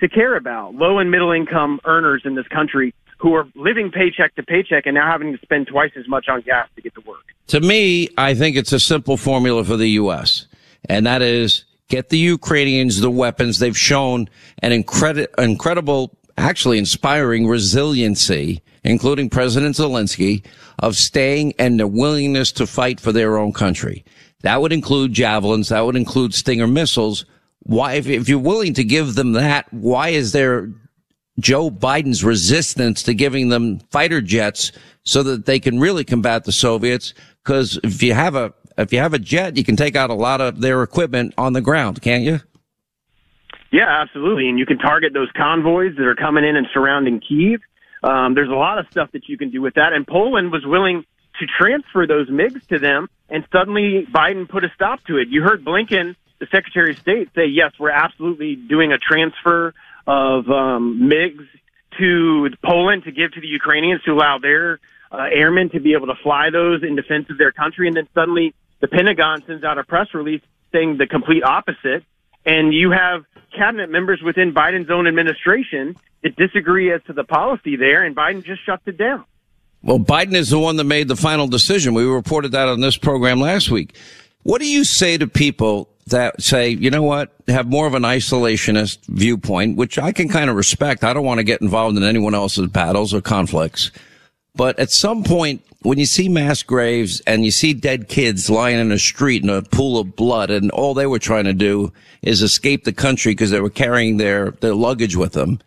to 0.01 0.09
care 0.09 0.37
about, 0.37 0.75
low 0.75 0.99
and 0.99 1.11
middle 1.11 1.33
income 1.33 1.81
earners 1.85 2.23
in 2.25 2.35
this 2.35 2.47
country 2.49 2.95
who 3.19 3.35
are 3.35 3.47
living 3.55 3.91
paycheck 3.91 4.35
to 4.35 4.43
paycheck 4.43 4.85
and 4.87 4.95
now 4.95 5.11
having 5.11 5.33
to 5.33 5.39
spend 5.41 5.67
twice 5.67 5.93
as 5.97 6.07
much 6.07 6.27
on 6.29 6.43
gas 6.43 6.69
to 6.77 6.83
get 6.83 6.95
to 6.95 7.01
work. 7.03 7.25
To 7.49 7.61
me, 7.61 8.09
I 8.19 8.35
think 8.35 8.57
it's 8.57 8.73
a 8.73 8.81
simple 8.81 9.17
formula 9.17 9.65
for 9.65 9.77
the 9.77 9.89
U.S., 9.91 10.47
and 10.89 11.07
that 11.07 11.23
is 11.23 11.65
get 11.89 12.11
the 12.11 12.19
Ukrainians 12.19 13.01
the 13.01 13.11
weapons. 13.11 13.59
They've 13.59 13.77
shown 13.77 14.29
an 14.59 14.73
incredi- 14.73 15.29
incredible, 15.39 16.15
actually 16.37 16.79
inspiring 16.79 17.47
resiliency 17.47 18.63
including 18.87 19.29
President 19.29 19.75
Zelensky, 19.75 20.45
of 20.79 20.97
staying 20.97 21.55
and 21.59 21.79
their 21.79 21.87
willingness 21.87 22.53
to 22.53 22.67
fight 22.67 23.01
for 23.01 23.13
their 23.13 23.37
own 23.37 23.53
country. 23.53 24.05
That 24.43 24.61
would 24.61 24.73
include 24.73 25.13
javelins. 25.13 25.69
That 25.69 25.85
would 25.85 25.97
include 25.97 26.35
Stinger 26.35 26.67
missiles. 26.67 27.25
Why, 27.61 27.95
if, 27.95 28.07
if 28.07 28.29
you're 28.29 28.39
willing 28.39 28.75
to 28.75 28.85
give 28.85 29.15
them 29.15 29.33
that, 29.33 29.73
why 29.73 30.11
is 30.11 30.33
there 30.33 30.71
Joe 31.41 31.71
Biden's 31.71 32.23
resistance 32.23 33.03
to 33.05 33.15
giving 33.15 33.49
them 33.49 33.81
fighter 33.91 34.21
jets 34.21 34.73
so 35.03 35.23
that 35.25 35.47
they 35.47 35.59
can 35.59 35.81
really 35.81 36.05
combat 36.05 36.45
the 36.45 36.53
Soviets? 36.53 37.13
Because 37.43 37.81
if 37.83 38.03
you 38.03 38.15
have 38.15 38.37
a 38.37 38.55
if 38.79 38.93
you 38.93 38.99
have 38.99 39.15
a 39.15 39.19
jet, 39.19 39.57
you 39.57 39.65
can 39.65 39.75
take 39.75 39.97
out 39.97 40.11
a 40.11 40.15
lot 40.15 40.43
of 40.43 40.61
their 40.61 40.83
equipment 40.83 41.33
on 41.39 41.55
the 41.55 41.63
ground, 41.63 42.03
can't 42.03 42.23
you? 42.23 42.41
Yeah, 43.77 44.01
absolutely. 44.01 44.49
And 44.49 44.59
you 44.59 44.65
can 44.65 44.79
target 44.79 45.13
those 45.13 45.29
convoys 45.37 45.95
that 45.97 46.07
are 46.07 46.15
coming 46.15 46.45
in 46.45 46.57
and 46.57 46.67
surrounding 46.73 47.21
Kiev. 47.21 47.61
Um, 48.03 48.35
there's 48.35 48.49
a 48.49 48.55
lot 48.55 48.79
of 48.79 48.87
stuff 48.91 49.13
that 49.13 49.29
you 49.29 49.37
can 49.37 49.51
do 49.51 49.61
with 49.61 49.75
that. 49.75 49.93
And 49.93 50.07
Poland 50.07 50.51
was 50.51 50.65
willing 50.65 51.05
to 51.39 51.47
transfer 51.59 52.07
those 52.07 52.31
MiGs 52.31 52.67
to 52.69 52.79
them, 52.79 53.09
and 53.29 53.47
suddenly 53.53 54.07
Biden 54.11 54.49
put 54.49 54.65
a 54.65 54.71
stop 54.75 55.05
to 55.09 55.19
it. 55.19 55.29
You 55.29 55.43
heard 55.43 55.63
Blinken, 55.63 56.17
the 56.41 56.47
Secretary 56.51 56.93
of 56.93 56.99
State, 56.99 57.29
say, 57.35 57.45
yes, 57.45 57.73
we're 57.79 57.91
absolutely 57.91 58.57
doing 58.57 58.93
a 58.93 58.99
transfer 58.99 59.75
of 60.07 60.49
um, 60.49 61.11
MiGs 61.13 61.47
to 61.99 62.49
Poland 62.65 63.05
to 63.05 63.13
give 63.13 63.33
to 63.33 63.43
the 63.43 63.47
Ukrainians 63.47 64.03
to 64.05 64.13
allow 64.13 64.39
their 64.39 64.81
uh, 65.13 65.29
airmen 65.31 65.69
to 65.71 65.81
be 65.81 65.93
able 65.93 66.07
to 66.07 66.17
fly 66.23 66.49
those 66.51 66.83
in 66.83 66.97
defense 66.97 67.27
of 67.29 67.37
their 67.37 67.53
country. 67.53 67.89
And 67.89 67.97
then 67.99 68.09
suddenly 68.15 68.55
the 68.81 68.89
Pentagon 68.89 69.43
sends 69.47 69.65
out 69.65 69.77
a 69.77 69.85
press 69.85 70.15
release 70.15 70.41
saying 70.73 70.97
the 70.97 71.07
complete 71.07 71.45
opposite. 71.45 72.05
And 72.47 72.73
you 72.73 72.93
have 72.93 73.25
cabinet 73.57 73.91
members 73.91 74.21
within 74.23 74.53
Biden's 74.53 74.91
own 74.91 75.07
administration 75.07 75.97
that 76.23 76.37
disagree 76.37 76.93
as 76.93 77.03
to 77.05 77.13
the 77.13 77.25
policy 77.25 77.77
there, 77.77 78.05
and 78.05 78.15
Biden 78.15 78.45
just 78.45 78.65
shuts 78.65 78.83
it 78.87 78.99
down. 78.99 79.25
Well, 79.83 79.99
Biden 79.99 80.35
is 80.35 80.51
the 80.51 80.59
one 80.59 80.77
that 80.77 80.85
made 80.85 81.09
the 81.09 81.17
final 81.17 81.47
decision. 81.47 81.95
We 81.95 82.05
reported 82.05 82.53
that 82.53 82.69
on 82.69 82.81
this 82.81 82.97
program 82.97 83.41
last 83.41 83.71
week. 83.71 83.97
What 84.43 84.61
do 84.61 84.69
you 84.69 84.85
say 84.85 85.19
to 85.19 85.27
people 85.27 85.89
that 86.09 86.41
say, 86.41 86.69
you 86.69 86.91
know 86.91 87.03
what, 87.03 87.35
have 87.49 87.69
more 87.69 87.87
of 87.87 87.95
an 87.95 88.05
isolationist 88.05 88.99
viewpoint, 89.07 89.77
which 89.77 89.99
I 89.99 90.13
can 90.13 90.29
kind 90.29 90.49
of 90.49 90.57
respect. 90.57 91.03
I 91.03 91.13
don't 91.13 91.25
want 91.25 91.39
to 91.39 91.45
get 91.45 91.61
involved 91.61 91.97
in 91.97 92.05
anyone 92.05 92.35
else's 92.35 92.69
battles 92.69 93.13
or 93.13 93.21
conflicts. 93.21 93.91
But 94.57 94.79
at 94.79 94.91
some 94.91 95.23
point, 95.23 95.63
when 95.83 95.99
you 95.99 96.07
see 96.07 96.29
mass 96.29 96.63
graves 96.63 97.21
and 97.27 97.45
you 97.45 97.51
see 97.51 97.75
dead 97.75 98.09
kids 98.09 98.49
lying 98.49 98.79
in 98.79 98.91
a 98.91 98.99
street 98.99 99.43
in 99.43 99.51
a 99.51 99.63
pool 99.63 99.99
of 99.99 100.17
blood 100.17 100.51
and 100.51 100.71
all 100.71 100.95
they 100.95 101.07
were 101.07 101.19
trying 101.19 101.45
to 101.45 101.53
do 101.53 101.93
is 102.23 102.43
escape 102.43 102.85
the 102.85 102.93
country 102.93 103.33
because 103.33 103.51
they 103.51 103.61
were 103.61 103.71
carrying 103.71 104.17
their, 104.17 104.53
their 104.53 104.75
luggage 104.75 105.15
with 105.15 105.35
them. 105.35 105.61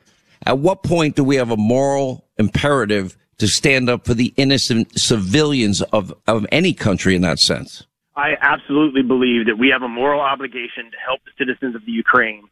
At 0.46 0.58
what 0.58 0.84
point 0.84 1.16
do 1.16 1.24
we 1.24 1.36
have 1.36 1.52
a 1.52 1.58
moral 1.58 2.26
imperative 2.38 3.16
to 3.38 3.48
stand 3.48 3.90
up 3.90 4.06
for 4.06 4.14
the 4.14 4.34
innocent 4.36 5.00
civilians 5.00 5.82
of, 5.82 6.14
of 6.28 6.46
any 6.52 6.74
country 6.74 7.16
in 7.16 7.22
that 7.22 7.40
sense? 7.40 7.86
I 8.16 8.36
absolutely 8.42 9.04
believe 9.04 9.46
that 9.46 9.58
we 9.58 9.70
have 9.70 9.84
a 9.84 9.88
moral 9.88 10.20
obligation 10.20 10.92
to 10.92 10.98
help 11.06 11.22
the 11.24 11.32
citizens 11.38 11.76
of 11.76 11.86
the 11.86 11.92
Ukraine 11.92 12.44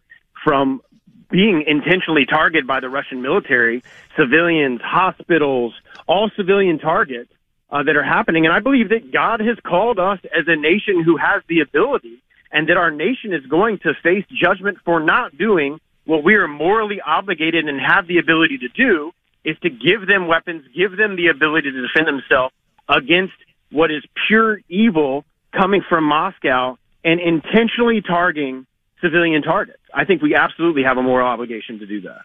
from 0.43 0.81
being 1.29 1.63
intentionally 1.67 2.25
targeted 2.25 2.65
by 2.65 2.79
the 2.79 2.89
Russian 2.89 3.21
military, 3.21 3.83
civilians, 4.17 4.79
hospitals, 4.81 5.73
all 6.07 6.29
civilian 6.35 6.79
targets 6.79 7.31
uh, 7.69 7.83
that 7.83 7.95
are 7.95 8.03
happening. 8.03 8.45
And 8.45 8.53
I 8.53 8.59
believe 8.59 8.89
that 8.89 9.11
God 9.11 9.39
has 9.41 9.57
called 9.65 9.99
us 9.99 10.19
as 10.25 10.45
a 10.47 10.55
nation 10.55 11.03
who 11.03 11.17
has 11.17 11.43
the 11.47 11.59
ability 11.59 12.21
and 12.51 12.69
that 12.69 12.77
our 12.77 12.91
nation 12.91 13.33
is 13.33 13.45
going 13.45 13.79
to 13.79 13.93
face 14.01 14.25
judgment 14.31 14.77
for 14.85 14.99
not 14.99 15.37
doing 15.37 15.79
what 16.05 16.23
we 16.23 16.35
are 16.35 16.47
morally 16.47 17.01
obligated 17.01 17.67
and 17.67 17.79
have 17.81 18.07
the 18.07 18.17
ability 18.17 18.57
to 18.59 18.69
do 18.69 19.11
is 19.43 19.57
to 19.61 19.69
give 19.69 20.07
them 20.07 20.27
weapons, 20.27 20.63
give 20.75 20.95
them 20.95 21.15
the 21.15 21.27
ability 21.27 21.71
to 21.71 21.81
defend 21.81 22.07
themselves 22.07 22.53
against 22.87 23.33
what 23.71 23.91
is 23.91 24.03
pure 24.27 24.59
evil 24.69 25.25
coming 25.51 25.81
from 25.87 26.05
Moscow 26.05 26.77
and 27.03 27.19
intentionally 27.19 28.01
targeting 28.01 28.65
civilian 29.01 29.41
targets. 29.41 29.79
I 29.93 30.05
think 30.05 30.21
we 30.21 30.35
absolutely 30.35 30.83
have 30.83 30.97
a 30.97 31.03
moral 31.03 31.27
obligation 31.27 31.79
to 31.79 31.85
do 31.85 32.01
that. 32.01 32.21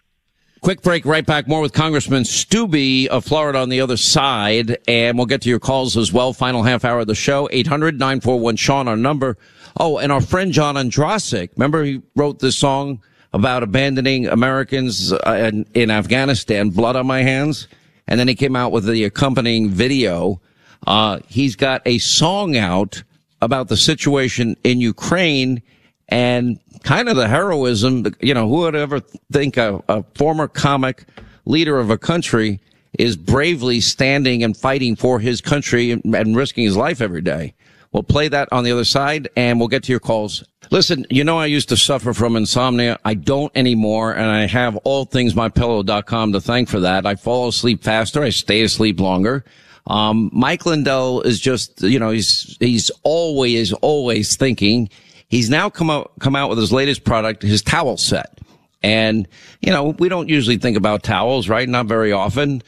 Quick 0.63 0.81
break, 0.81 1.05
right 1.05 1.25
back. 1.25 1.45
More 1.45 1.59
with 1.59 1.73
Congressman 1.73 2.23
Steube 2.23 3.07
of 3.07 3.25
Florida 3.25 3.59
on 3.59 3.67
the 3.67 3.81
other 3.81 3.97
side. 3.97 4.77
And 4.87 5.17
we'll 5.17 5.25
get 5.25 5.41
to 5.41 5.49
your 5.49 5.59
calls 5.59 5.97
as 5.97 6.13
well. 6.13 6.31
Final 6.31 6.63
half 6.63 6.85
hour 6.85 7.01
of 7.01 7.07
the 7.07 7.15
show. 7.15 7.49
800-941-SEAN, 7.51 8.87
our 8.87 8.95
number. 8.95 9.37
Oh, 9.75 9.97
and 9.97 10.09
our 10.09 10.21
friend 10.21 10.53
John 10.53 10.75
Ondrasik. 10.75 11.49
Remember 11.57 11.83
he 11.83 12.01
wrote 12.15 12.39
this 12.39 12.57
song 12.57 13.03
about 13.33 13.61
abandoning 13.61 14.27
Americans 14.27 15.11
uh, 15.11 15.49
in, 15.51 15.65
in 15.73 15.91
Afghanistan, 15.91 16.69
Blood 16.69 16.95
on 16.95 17.07
My 17.07 17.23
Hands? 17.23 17.67
And 18.07 18.17
then 18.17 18.29
he 18.29 18.35
came 18.35 18.55
out 18.55 18.71
with 18.71 18.85
the 18.85 19.03
accompanying 19.03 19.69
video. 19.69 20.39
Uh, 20.87 21.19
he's 21.27 21.57
got 21.57 21.81
a 21.85 21.97
song 21.97 22.55
out 22.55 23.03
about 23.41 23.67
the 23.67 23.75
situation 23.75 24.55
in 24.63 24.79
Ukraine 24.79 25.61
and 26.07 26.57
kind 26.83 27.09
of 27.09 27.15
the 27.15 27.27
heroism. 27.27 28.05
You 28.21 28.33
know, 28.33 28.47
who 28.47 28.59
would 28.59 28.75
ever 28.75 28.99
think 29.31 29.57
a, 29.57 29.81
a 29.89 30.03
former 30.15 30.47
comic 30.47 31.05
leader 31.45 31.79
of 31.79 31.89
a 31.89 31.97
country 31.97 32.61
is 32.99 33.17
bravely 33.17 33.81
standing 33.81 34.43
and 34.43 34.55
fighting 34.55 34.95
for 34.95 35.19
his 35.19 35.41
country 35.41 35.91
and, 35.91 36.15
and 36.15 36.35
risking 36.35 36.65
his 36.65 36.77
life 36.77 37.01
every 37.01 37.21
day? 37.21 37.53
We'll 37.93 38.03
play 38.03 38.27
that 38.27 38.49
on 38.51 38.63
the 38.63 38.71
other 38.71 38.85
side 38.85 39.29
and 39.35 39.59
we'll 39.59 39.67
get 39.67 39.83
to 39.83 39.91
your 39.91 39.99
calls. 39.99 40.43
Listen, 40.71 41.05
you 41.11 41.23
know, 41.23 41.37
I 41.37 41.45
used 41.45 41.69
to 41.69 41.77
suffer 41.77 42.13
from 42.13 42.35
insomnia. 42.35 42.99
I 43.05 43.13
don't 43.13 43.51
anymore. 43.55 44.13
And 44.13 44.25
I 44.25 44.47
have 44.47 44.75
all 44.77 45.05
things 45.05 45.35
mypillow.com 45.35 46.33
to 46.33 46.41
thank 46.41 46.69
for 46.69 46.79
that. 46.79 47.05
I 47.05 47.15
fall 47.15 47.49
asleep 47.49 47.83
faster. 47.83 48.23
I 48.23 48.29
stay 48.29 48.63
asleep 48.63 48.99
longer. 48.99 49.45
Um, 49.85 50.31
Mike 50.33 50.65
Lindell 50.65 51.21
is 51.21 51.39
just, 51.39 51.83
you 51.83 51.99
know, 51.99 52.09
he's, 52.09 52.57
he's 52.59 52.89
always, 53.03 53.73
always 53.73 54.37
thinking. 54.37 54.89
He's 55.33 55.49
now 55.49 55.67
come 55.67 55.89
out, 55.89 56.11
come 56.19 56.35
out 56.35 56.49
with 56.49 56.59
his 56.59 56.71
latest 56.71 57.05
product, 57.05 57.41
his 57.41 57.63
towel 57.63 57.97
set. 57.97 58.39
And, 58.83 59.27
you 59.61 59.71
know, 59.71 59.85
we 59.97 60.07
don't 60.07 60.29
usually 60.29 60.59
think 60.59 60.77
about 60.77 61.01
towels, 61.01 61.49
right? 61.49 61.67
Not 61.67 61.87
very 61.87 62.11
often. 62.11 62.61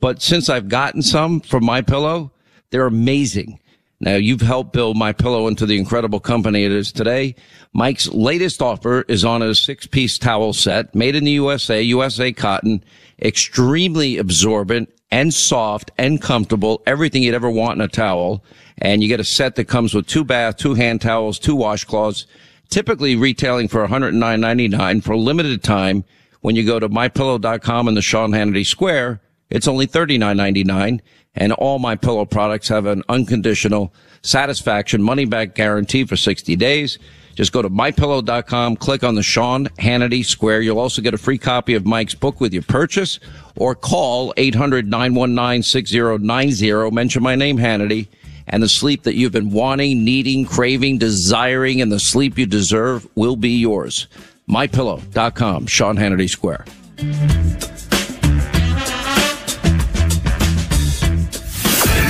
But 0.00 0.20
since 0.20 0.50
I've 0.50 0.68
gotten 0.68 1.00
some 1.00 1.40
from 1.40 1.64
My 1.64 1.80
Pillow, 1.80 2.30
they're 2.68 2.84
amazing. 2.84 3.58
Now 4.00 4.16
you've 4.16 4.42
helped 4.42 4.74
build 4.74 4.98
My 4.98 5.14
Pillow 5.14 5.46
into 5.46 5.64
the 5.64 5.78
incredible 5.78 6.20
company 6.20 6.64
it 6.64 6.72
is 6.72 6.92
today. 6.92 7.36
Mike's 7.72 8.08
latest 8.08 8.60
offer 8.60 9.06
is 9.08 9.24
on 9.24 9.40
a 9.40 9.54
six 9.54 9.86
piece 9.86 10.18
towel 10.18 10.52
set 10.52 10.94
made 10.94 11.16
in 11.16 11.24
the 11.24 11.30
USA, 11.30 11.80
USA 11.80 12.34
cotton, 12.34 12.84
extremely 13.22 14.18
absorbent 14.18 14.92
and 15.10 15.32
soft 15.32 15.90
and 15.96 16.20
comfortable, 16.20 16.82
everything 16.86 17.22
you'd 17.22 17.34
ever 17.34 17.50
want 17.50 17.76
in 17.76 17.80
a 17.80 17.88
towel. 17.88 18.44
And 18.80 19.02
you 19.02 19.08
get 19.08 19.20
a 19.20 19.24
set 19.24 19.56
that 19.56 19.66
comes 19.66 19.94
with 19.94 20.06
two 20.06 20.24
bath, 20.24 20.56
two 20.56 20.74
hand 20.74 21.00
towels, 21.00 21.38
two 21.38 21.56
washcloths, 21.56 22.26
typically 22.68 23.16
retailing 23.16 23.68
for 23.68 23.86
$109.99 23.86 25.02
for 25.02 25.12
a 25.12 25.18
limited 25.18 25.62
time. 25.62 26.04
When 26.40 26.56
you 26.56 26.64
go 26.64 26.80
to 26.80 26.88
mypillow.com 26.88 27.88
in 27.88 27.94
the 27.94 28.02
Sean 28.02 28.30
Hannity 28.30 28.64
Square, 28.64 29.20
it's 29.50 29.68
only 29.68 29.86
$39.99 29.86 31.00
and 31.34 31.52
all 31.52 31.78
my 31.78 31.96
pillow 31.96 32.24
products 32.24 32.68
have 32.68 32.86
an 32.86 33.02
unconditional 33.08 33.92
satisfaction 34.22 35.02
money 35.02 35.24
back 35.24 35.54
guarantee 35.54 36.04
for 36.04 36.16
60 36.16 36.56
days. 36.56 36.98
Just 37.36 37.52
go 37.52 37.62
to 37.62 37.70
mypillow.com, 37.70 38.74
click 38.76 39.04
on 39.04 39.14
the 39.14 39.22
Sean 39.22 39.66
Hannity 39.78 40.24
Square. 40.24 40.62
You'll 40.62 40.80
also 40.80 41.00
get 41.00 41.14
a 41.14 41.18
free 41.18 41.38
copy 41.38 41.74
of 41.74 41.86
Mike's 41.86 42.14
book 42.14 42.40
with 42.40 42.52
your 42.52 42.64
purchase 42.64 43.20
or 43.56 43.76
call 43.76 44.34
800-919-6090. 44.34 46.92
Mention 46.92 47.22
my 47.22 47.36
name, 47.36 47.56
Hannity, 47.56 48.08
and 48.50 48.62
the 48.62 48.68
sleep 48.68 49.04
that 49.04 49.14
you've 49.14 49.32
been 49.32 49.50
wanting, 49.50 50.04
needing, 50.04 50.44
craving, 50.44 50.98
desiring, 50.98 51.80
and 51.80 51.90
the 51.90 51.98
sleep 51.98 52.36
you 52.36 52.46
deserve 52.46 53.08
will 53.14 53.36
be 53.36 53.50
yours. 53.50 54.06
MyPillow.com, 54.48 55.66
Sean 55.66 55.96
Hannity 55.96 56.28
Square. 56.28 56.66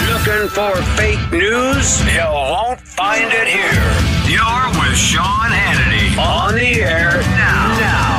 Looking 0.08 0.48
for 0.48 0.74
fake 0.96 1.30
news? 1.30 2.00
You 2.12 2.24
won't 2.32 2.80
find 2.80 3.30
it 3.32 3.46
here. 3.46 3.94
You're 4.26 4.68
with 4.80 4.96
Sean 4.96 5.50
Hannity 5.50 6.16
on 6.18 6.54
the 6.54 6.82
air 6.82 7.20
now. 7.20 7.78
Now. 7.78 8.10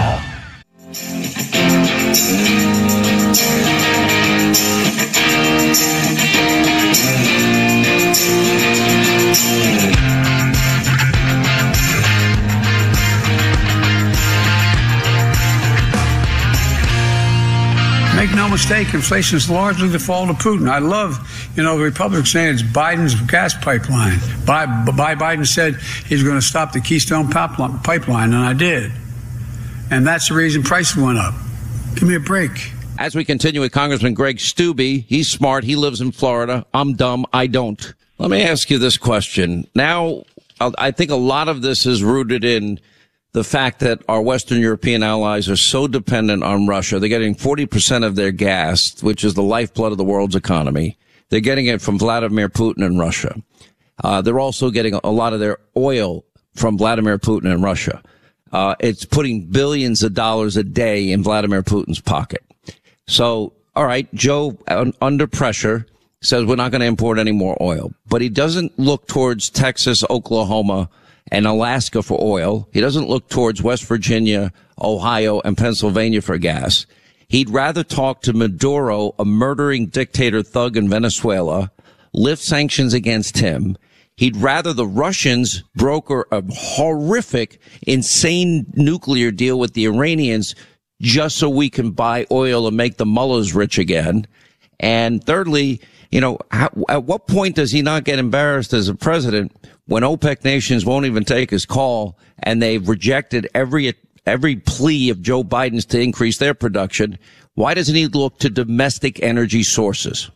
Make 18.15 18.36
no 18.36 18.50
mistake, 18.50 18.94
inflation 18.94 19.38
is 19.38 19.50
largely 19.50 19.88
the 19.88 19.98
fault 19.98 20.30
of 20.30 20.36
Putin. 20.36 20.70
I 20.70 20.80
love, 20.80 21.18
you 21.56 21.63
know, 21.63 21.77
the 21.77 21.86
Republicans 21.86 22.32
saying 22.32 22.53
it's 22.53 22.62
Biden's 22.62 23.15
gas 23.22 23.53
pipeline. 23.53 24.20
By, 24.46 24.65
by 24.65 25.15
Biden 25.15 25.48
said 25.48 25.75
he's 26.08 26.22
going 26.22 26.36
to 26.36 26.41
stop 26.41 26.74
the 26.74 26.82
Keystone 26.82 27.30
pipeline, 27.30 28.34
and 28.34 28.44
I 28.44 28.53
did. 28.53 28.91
And 29.89 30.06
that's 30.06 30.27
the 30.27 30.36
reason 30.36 30.63
prices 30.63 31.01
went 31.01 31.18
up. 31.18 31.34
Give 31.96 32.10
me 32.10 32.15
a 32.15 32.20
break. 32.20 32.51
As 33.00 33.15
we 33.15 33.25
continue 33.25 33.62
with 33.62 33.72
Congressman 33.72 34.13
Greg 34.13 34.38
Steube, 34.38 35.06
he's 35.08 35.27
smart. 35.27 35.63
He 35.63 35.75
lives 35.75 36.01
in 36.01 36.12
Florida. 36.12 36.65
I'm 36.74 36.94
dumb. 36.94 37.25
I 37.34 37.48
don't. 37.48 37.94
Let 38.22 38.30
me 38.30 38.44
ask 38.44 38.70
you 38.70 38.78
this 38.78 38.98
question. 38.98 39.66
Now, 39.74 40.25
I 40.60 40.92
think 40.92 41.10
a 41.10 41.16
lot 41.16 41.50
of 41.50 41.63
this 41.63 41.88
is 41.88 42.04
rooted 42.04 42.44
in 42.44 42.80
the 43.32 43.44
fact 43.44 43.80
that 43.80 44.04
our 44.08 44.22
Western 44.22 44.60
European 44.60 45.01
allies 45.01 45.50
are 45.50 45.56
so 45.56 45.88
dependent 45.88 46.44
on 46.44 46.68
Russia. 46.68 47.00
They're 47.00 47.10
getting 47.10 47.34
40% 47.34 48.06
of 48.06 48.16
their 48.16 48.32
gas, 48.32 49.01
which 49.01 49.24
is 49.24 49.34
the 49.34 49.42
lifeblood 49.42 49.92
of 49.92 49.98
the 49.98 50.04
world's 50.04 50.36
economy. 50.36 51.00
They're 51.30 51.40
getting 51.40 51.66
it 51.66 51.82
from 51.82 51.98
Vladimir 51.98 52.48
Putin 52.48 52.86
and 52.86 53.00
Russia. 53.00 53.42
Uh, 54.04 54.22
they're 54.22 54.40
also 54.40 54.70
getting 54.70 55.00
a 55.04 55.10
lot 55.10 55.34
of 55.34 55.40
their 55.40 55.58
oil 55.75 56.24
from 56.54 56.78
Vladimir 56.78 57.18
Putin 57.18 57.51
and 57.51 57.63
Russia. 57.63 58.04
Uh, 58.51 58.75
it's 58.80 59.04
putting 59.04 59.48
billions 59.48 60.04
of 60.04 60.13
dollars 60.13 60.58
a 60.58 60.63
day 60.63 61.10
in 61.12 61.24
Vladimir 61.24 61.63
Putin's 61.63 62.00
pocket. 62.00 62.44
So, 63.08 63.54
all 63.75 63.86
right, 63.88 64.13
Joe, 64.13 64.60
un- 64.68 64.94
under 65.01 65.25
pressure, 65.25 65.88
says 66.22 66.46
we're 66.46 66.56
not 66.56 66.72
going 66.72 66.82
to 66.82 66.88
import 66.88 67.18
any 67.18 67.32
more 67.32 67.58
oil, 67.62 67.92
but 68.08 68.22
he 68.22 68.30
doesn't 68.30 68.78
look 68.78 69.08
towards 69.08 69.50
Texas, 69.50 70.04
Oklahoma, 70.10 70.90
and 71.32 71.48
Alaska 71.48 72.04
for 72.04 72.20
oil. 72.22 72.68
He 72.72 72.82
doesn't 72.82 73.10
look 73.10 73.30
towards 73.30 73.62
West 73.62 73.86
Virginia, 73.86 74.51
Ohio, 74.80 75.42
and 75.42 75.58
Pennsylvania 75.58 76.22
for 76.22 76.38
gas. 76.38 76.86
He'd 77.28 77.50
rather 77.50 77.84
talk 77.84 78.22
to 78.24 78.34
Maduro, 78.34 79.16
a 79.18 79.25
murdering 79.25 79.88
dictator 79.88 80.44
thug 80.44 80.75
in 80.75 80.90
Venezuela, 80.90 81.72
lift 82.13 82.44
sanctions 82.44 82.94
against 82.94 83.38
him. 83.38 83.78
He'd 84.18 84.36
rather 84.36 84.74
the 84.74 84.86
Russians 84.86 85.63
broker 85.75 86.28
a 86.32 86.44
horrific, 86.54 87.60
insane 87.88 88.66
nuclear 88.75 89.32
deal 89.32 89.58
with 89.58 89.74
the 89.74 89.86
Iranians 89.86 90.56
just 91.01 91.38
so 91.38 91.50
we 91.50 91.70
can 91.70 91.92
buy 91.92 92.28
oil 92.30 92.68
and 92.68 92.78
make 92.78 92.98
the 92.98 93.06
mullahs 93.06 93.56
rich 93.56 93.78
again. 93.78 94.28
And 94.80 95.24
thirdly, 95.24 95.82
you 96.12 96.20
know, 96.20 96.38
how, 96.51 96.70
at 96.89 97.06
what 97.06 97.27
point 97.27 97.56
does 97.56 97.72
he 97.72 97.82
not 97.82 98.03
get 98.03 98.20
embarrassed 98.20 98.74
as 98.74 98.89
a 98.89 98.96
president 98.96 99.53
when 99.86 100.03
OPEC 100.03 100.44
nations 100.44 100.86
won't 100.86 101.06
even 101.06 101.24
take 101.24 101.50
his 101.50 101.65
call 101.65 102.18
and 102.44 102.62
they've 102.62 102.88
rejected 102.88 103.48
every 103.56 103.94
every 104.25 104.58
plea 104.58 105.10
of 105.10 105.22
Joe 105.22 105.44
Biden's 105.44 105.86
to 105.88 106.00
increase 106.00 106.38
their 106.38 106.53
production? 106.53 107.18
Why 107.56 107.74
doesn't 107.74 107.96
he 107.96 108.08
look 108.08 108.39
to 108.39 108.50
domestic 108.50 109.22
energy 109.24 109.63
sources? 109.63 110.30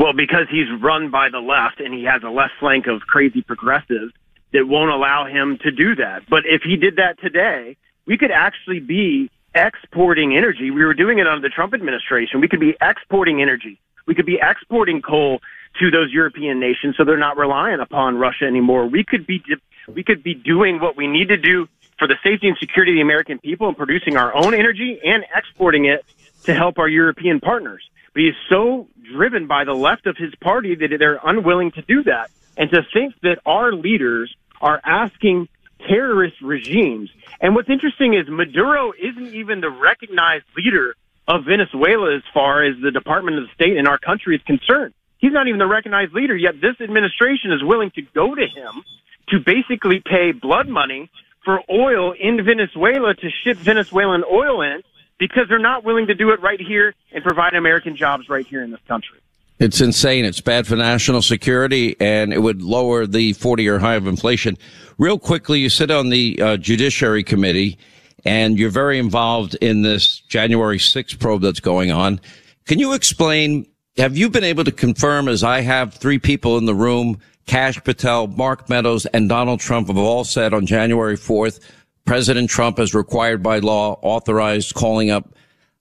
Well, 0.00 0.12
because 0.12 0.46
he's 0.50 0.66
run 0.82 1.10
by 1.10 1.28
the 1.28 1.38
left 1.38 1.80
and 1.80 1.94
he 1.94 2.04
has 2.04 2.22
a 2.22 2.30
left 2.30 2.54
flank 2.58 2.86
of 2.86 3.02
crazy 3.02 3.42
progressives 3.42 4.12
that 4.52 4.66
won't 4.66 4.90
allow 4.90 5.26
him 5.26 5.58
to 5.62 5.70
do 5.70 5.94
that. 5.96 6.22
But 6.28 6.42
if 6.46 6.62
he 6.62 6.76
did 6.76 6.96
that 6.96 7.20
today, 7.20 7.76
we 8.06 8.18
could 8.18 8.30
actually 8.30 8.80
be 8.80 9.30
exporting 9.54 10.36
energy. 10.36 10.70
We 10.70 10.84
were 10.84 10.94
doing 10.94 11.18
it 11.18 11.26
under 11.26 11.46
the 11.46 11.52
Trump 11.52 11.74
administration. 11.74 12.40
We 12.40 12.48
could 12.48 12.60
be 12.60 12.74
exporting 12.80 13.40
energy. 13.40 13.80
We 14.06 14.14
could 14.14 14.26
be 14.26 14.38
exporting 14.42 15.02
coal 15.02 15.40
to 15.80 15.90
those 15.90 16.12
European 16.12 16.60
nations 16.60 16.96
so 16.96 17.04
they're 17.04 17.16
not 17.16 17.36
reliant 17.36 17.82
upon 17.82 18.16
Russia 18.16 18.44
anymore. 18.44 18.86
We 18.86 19.04
could 19.04 19.26
be 19.26 19.42
we 19.88 20.02
could 20.02 20.22
be 20.22 20.34
doing 20.34 20.80
what 20.80 20.96
we 20.96 21.06
need 21.06 21.28
to 21.28 21.36
do 21.36 21.68
for 21.98 22.08
the 22.08 22.16
safety 22.22 22.48
and 22.48 22.56
security 22.58 22.92
of 22.92 22.96
the 22.96 23.02
American 23.02 23.38
people 23.38 23.68
and 23.68 23.76
producing 23.76 24.16
our 24.16 24.34
own 24.34 24.54
energy 24.54 25.00
and 25.04 25.24
exporting 25.34 25.84
it 25.86 26.04
to 26.44 26.54
help 26.54 26.78
our 26.78 26.88
European 26.88 27.40
partners. 27.40 27.82
But 28.12 28.22
he's 28.22 28.34
so 28.48 28.88
driven 29.12 29.46
by 29.46 29.64
the 29.64 29.74
left 29.74 30.06
of 30.06 30.16
his 30.16 30.34
party 30.36 30.74
that 30.74 30.96
they're 30.98 31.20
unwilling 31.24 31.72
to 31.72 31.82
do 31.82 32.02
that. 32.04 32.30
And 32.56 32.70
to 32.70 32.82
think 32.92 33.14
that 33.22 33.38
our 33.44 33.72
leaders 33.72 34.34
are 34.60 34.80
asking 34.84 35.48
terrorist 35.88 36.40
regimes. 36.40 37.10
And 37.40 37.54
what's 37.54 37.68
interesting 37.68 38.14
is 38.14 38.26
Maduro 38.28 38.92
isn't 38.92 39.34
even 39.34 39.60
the 39.60 39.70
recognized 39.70 40.44
leader 40.56 40.94
of 41.26 41.44
Venezuela 41.44 42.14
as 42.14 42.22
far 42.32 42.64
as 42.64 42.74
the 42.82 42.90
Department 42.90 43.38
of 43.38 43.44
State 43.54 43.76
in 43.76 43.86
our 43.86 43.98
country 43.98 44.36
is 44.36 44.42
concerned. 44.42 44.94
He's 45.18 45.32
not 45.32 45.46
even 45.48 45.58
the 45.58 45.66
recognized 45.66 46.12
leader, 46.12 46.36
yet 46.36 46.60
this 46.60 46.80
administration 46.80 47.52
is 47.52 47.62
willing 47.62 47.90
to 47.92 48.02
go 48.14 48.34
to 48.34 48.46
him 48.46 48.84
to 49.28 49.40
basically 49.40 50.02
pay 50.04 50.32
blood 50.32 50.68
money 50.68 51.10
for 51.44 51.60
oil 51.70 52.12
in 52.12 52.44
Venezuela 52.44 53.14
to 53.14 53.30
ship 53.42 53.56
Venezuelan 53.58 54.24
oil 54.30 54.60
in 54.62 54.82
because 55.18 55.44
they're 55.48 55.58
not 55.58 55.84
willing 55.84 56.08
to 56.08 56.14
do 56.14 56.30
it 56.30 56.40
right 56.42 56.60
here 56.60 56.94
and 57.12 57.22
provide 57.22 57.54
American 57.54 57.96
jobs 57.96 58.28
right 58.28 58.46
here 58.46 58.62
in 58.62 58.70
this 58.70 58.80
country. 58.88 59.18
It's 59.60 59.80
insane. 59.80 60.24
It's 60.24 60.40
bad 60.40 60.66
for 60.66 60.76
national 60.76 61.22
security 61.22 61.96
and 62.00 62.32
it 62.32 62.40
would 62.40 62.60
lower 62.60 63.06
the 63.06 63.34
40 63.34 63.62
year 63.62 63.78
high 63.78 63.94
of 63.94 64.06
inflation. 64.06 64.58
Real 64.98 65.18
quickly, 65.18 65.60
you 65.60 65.68
sit 65.68 65.90
on 65.90 66.08
the 66.08 66.40
uh, 66.42 66.56
Judiciary 66.56 67.22
Committee 67.22 67.78
and 68.24 68.58
you're 68.58 68.70
very 68.70 68.98
involved 68.98 69.54
in 69.56 69.82
this 69.82 70.20
January 70.20 70.78
6th 70.78 71.18
probe 71.18 71.42
that's 71.42 71.60
going 71.60 71.90
on. 71.90 72.20
Can 72.66 72.78
you 72.78 72.94
explain? 72.94 73.66
Have 73.96 74.16
you 74.16 74.28
been 74.28 74.44
able 74.44 74.64
to 74.64 74.72
confirm, 74.72 75.28
as 75.28 75.44
I 75.44 75.60
have, 75.60 75.94
three 75.94 76.18
people 76.18 76.58
in 76.58 76.64
the 76.64 76.74
room, 76.74 77.20
Kash 77.46 77.82
Patel, 77.84 78.26
Mark 78.26 78.68
Meadows, 78.68 79.06
and 79.06 79.28
Donald 79.28 79.60
Trump 79.60 79.88
have 79.88 79.98
all 79.98 80.24
said 80.24 80.54
on 80.54 80.66
January 80.66 81.16
4th 81.16 81.60
President 82.04 82.50
Trump, 82.50 82.78
as 82.78 82.94
required 82.94 83.42
by 83.42 83.60
law, 83.60 83.98
authorized 84.02 84.74
calling 84.74 85.10
up 85.10 85.34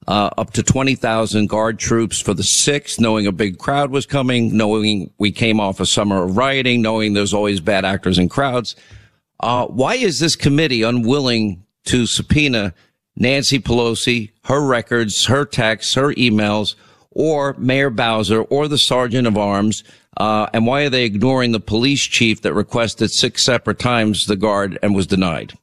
uh, 0.07 0.29
up 0.37 0.51
to 0.51 0.63
20,000 0.63 1.47
guard 1.47 1.79
troops 1.79 2.19
for 2.19 2.33
the 2.33 2.43
6th, 2.43 2.99
knowing 2.99 3.25
a 3.25 3.31
big 3.31 3.57
crowd 3.57 3.91
was 3.91 4.05
coming, 4.05 4.55
knowing 4.55 5.09
we 5.17 5.31
came 5.31 5.59
off 5.59 5.79
a 5.79 5.85
summer 5.85 6.23
of 6.23 6.37
rioting, 6.37 6.81
knowing 6.81 7.13
there's 7.13 7.33
always 7.33 7.59
bad 7.59 7.85
actors 7.85 8.19
in 8.19 8.27
crowds. 8.29 8.75
Uh, 9.39 9.65
why 9.67 9.95
is 9.95 10.19
this 10.19 10.35
committee 10.35 10.83
unwilling 10.83 11.62
to 11.85 12.05
subpoena 12.05 12.73
Nancy 13.15 13.59
Pelosi, 13.59 14.31
her 14.45 14.65
records, 14.65 15.25
her 15.25 15.45
texts, 15.45 15.93
her 15.95 16.13
emails, 16.13 16.75
or 17.11 17.53
Mayor 17.57 17.89
Bowser 17.89 18.41
or 18.41 18.67
the 18.67 18.77
Sergeant 18.77 19.27
of 19.27 19.37
Arms? 19.37 19.83
Uh, 20.17 20.47
and 20.53 20.65
why 20.65 20.83
are 20.83 20.89
they 20.89 21.05
ignoring 21.05 21.51
the 21.51 21.59
police 21.59 22.01
chief 22.01 22.41
that 22.41 22.53
requested 22.53 23.11
six 23.11 23.43
separate 23.43 23.79
times 23.79 24.25
the 24.25 24.35
guard 24.35 24.77
and 24.81 24.95
was 24.95 25.07
denied? 25.07 25.53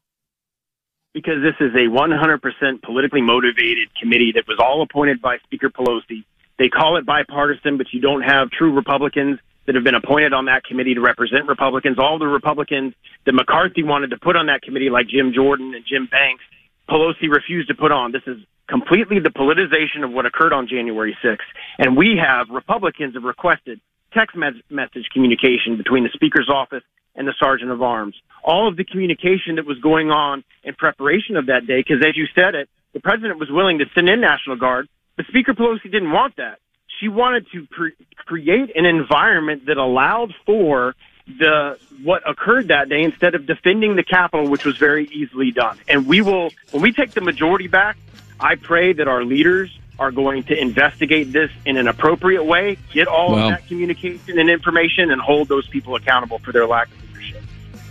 because 1.13 1.43
this 1.43 1.55
is 1.61 1.75
a 1.75 1.89
100% 1.89 2.83
politically 2.83 3.21
motivated 3.21 3.89
committee 3.99 4.33
that 4.35 4.47
was 4.47 4.59
all 4.59 4.83
appointed 4.83 5.21
by 5.21 5.39
Speaker 5.39 5.69
Pelosi. 5.69 6.25
They 6.59 6.69
call 6.69 6.97
it 6.97 7.07
bipartisan, 7.07 7.79
but 7.79 7.93
you 7.93 8.01
don't 8.01 8.23
have 8.23 8.51
true 8.51 8.73
Republicans 8.73 9.39
that 9.67 9.75
have 9.75 9.85
been 9.85 9.95
appointed 9.95 10.33
on 10.33 10.47
that 10.47 10.65
committee 10.65 10.95
to 10.95 11.01
represent 11.01 11.47
Republicans. 11.47 11.99
All 11.99 12.19
the 12.19 12.27
Republicans 12.27 12.95
that 13.27 13.33
McCarthy 13.33 13.83
wanted 13.83 14.11
to 14.11 14.19
put 14.19 14.37
on 14.37 14.47
that 14.47 14.63
committee, 14.63 14.91
like 14.91 15.09
Jim 15.09 15.33
Jordan 15.35 15.75
and 15.75 15.85
Jim 15.87 16.09
Banks, 16.11 16.43
Pelosi 16.89 17.31
refused 17.31 17.69
to 17.69 17.75
put 17.75 17.93
on. 17.93 18.13
This 18.13 18.23
is 18.27 18.39
completely 18.69 19.19
the 19.21 19.31
politicization 19.31 20.05
of 20.05 20.13
what 20.13 20.27
occurred 20.27 20.53
on 20.53 20.67
January 20.69 21.17
6th. 21.23 21.39
And 21.79 21.97
we 21.97 22.17
have 22.17 22.49
Republicans 22.51 23.15
have 23.15 23.25
requested 23.25 23.81
text 24.13 24.37
message 24.37 25.07
communication 25.13 25.77
between 25.77 26.05
the 26.05 26.11
Speaker's 26.13 26.49
office 26.49 26.83
and 27.15 27.27
the 27.27 27.35
sergeant 27.39 27.71
of 27.71 27.83
arms. 27.83 28.15
All 28.45 28.69
of 28.69 28.77
the 28.77 28.85
communication 28.85 29.57
that 29.57 29.67
was 29.67 29.79
going 29.79 30.11
on 30.11 30.45
in 30.65 30.75
preparation 30.75 31.37
of 31.37 31.47
that 31.47 31.67
day, 31.67 31.81
because 31.81 32.05
as 32.05 32.17
you 32.17 32.27
said 32.35 32.55
it, 32.55 32.69
the 32.93 33.01
president 33.01 33.39
was 33.39 33.51
willing 33.51 33.79
to 33.79 33.85
send 33.95 34.09
in 34.09 34.21
National 34.21 34.57
Guard, 34.57 34.89
but 35.17 35.27
Speaker 35.27 35.53
Pelosi 35.53 35.91
didn't 35.91 36.13
want 36.13 36.37
that. 36.37 36.59
She 37.01 37.09
wanted 37.09 37.47
to 37.53 37.67
pre- 37.71 37.93
create 38.31 38.71
an 38.77 38.87
environment 38.87 39.67
that 39.67 39.77
allowed 39.77 40.33
for 40.47 40.95
the 41.27 41.77
what 42.05 42.23
occurred 42.31 42.69
that 42.69 42.89
day 42.89 43.03
instead 43.03 43.35
of 43.35 43.45
defending 43.45 43.97
the 43.97 44.05
Capitol, 44.05 44.49
which 44.49 44.65
was 44.65 44.77
very 44.77 45.07
easily 45.09 45.51
done. 45.51 45.77
And 45.89 46.07
we 46.07 46.21
will, 46.21 46.51
when 46.71 46.81
we 46.81 46.93
take 46.93 47.11
the 47.11 47.21
majority 47.21 47.67
back, 47.67 47.99
I 48.39 48.55
pray 48.55 48.93
that 48.93 49.09
our 49.09 49.25
leaders 49.25 49.77
are 49.99 50.13
going 50.13 50.45
to 50.45 50.57
investigate 50.57 51.33
this 51.33 51.51
in 51.67 51.77
an 51.77 51.89
appropriate 51.89 52.45
way, 52.45 52.79
get 52.93 53.09
all 53.09 53.33
well, 53.33 53.47
of 53.47 53.51
that 53.51 53.67
communication 53.67 54.39
and 54.39 54.49
information, 54.49 55.11
and 55.11 55.21
hold 55.21 55.49
those 55.49 55.67
people 55.67 55.97
accountable 55.97 56.39
for 56.39 56.53
their 56.53 56.69
lack 56.69 56.87
of 56.87 57.03
leadership. 57.09 57.43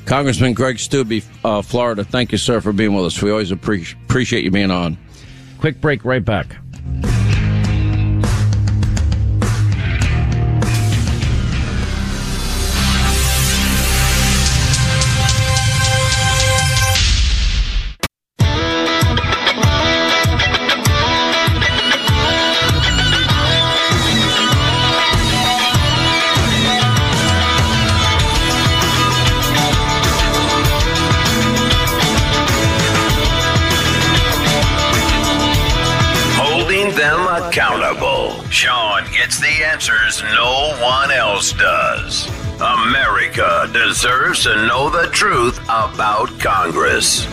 Congressman 0.06 0.54
Greg 0.54 0.78
Steube, 0.78 1.24
uh, 1.44 1.62
Florida, 1.62 2.06
thank 2.06 2.32
you, 2.32 2.38
sir, 2.38 2.62
for 2.62 2.72
being 2.72 2.94
with 2.94 3.06
us. 3.06 3.22
We 3.22 3.30
always 3.30 3.52
appreciate 3.52 4.46
you 4.46 4.52
being 4.52 4.72
on. 4.72 4.98
Quick 5.60 5.82
break, 5.82 6.06
right 6.06 6.24
back. 6.24 6.56
Deserves 44.00 44.44
to 44.44 44.56
know 44.66 44.90
the 44.90 45.10
truth 45.12 45.60
about 45.64 46.30
Congress. 46.40 47.28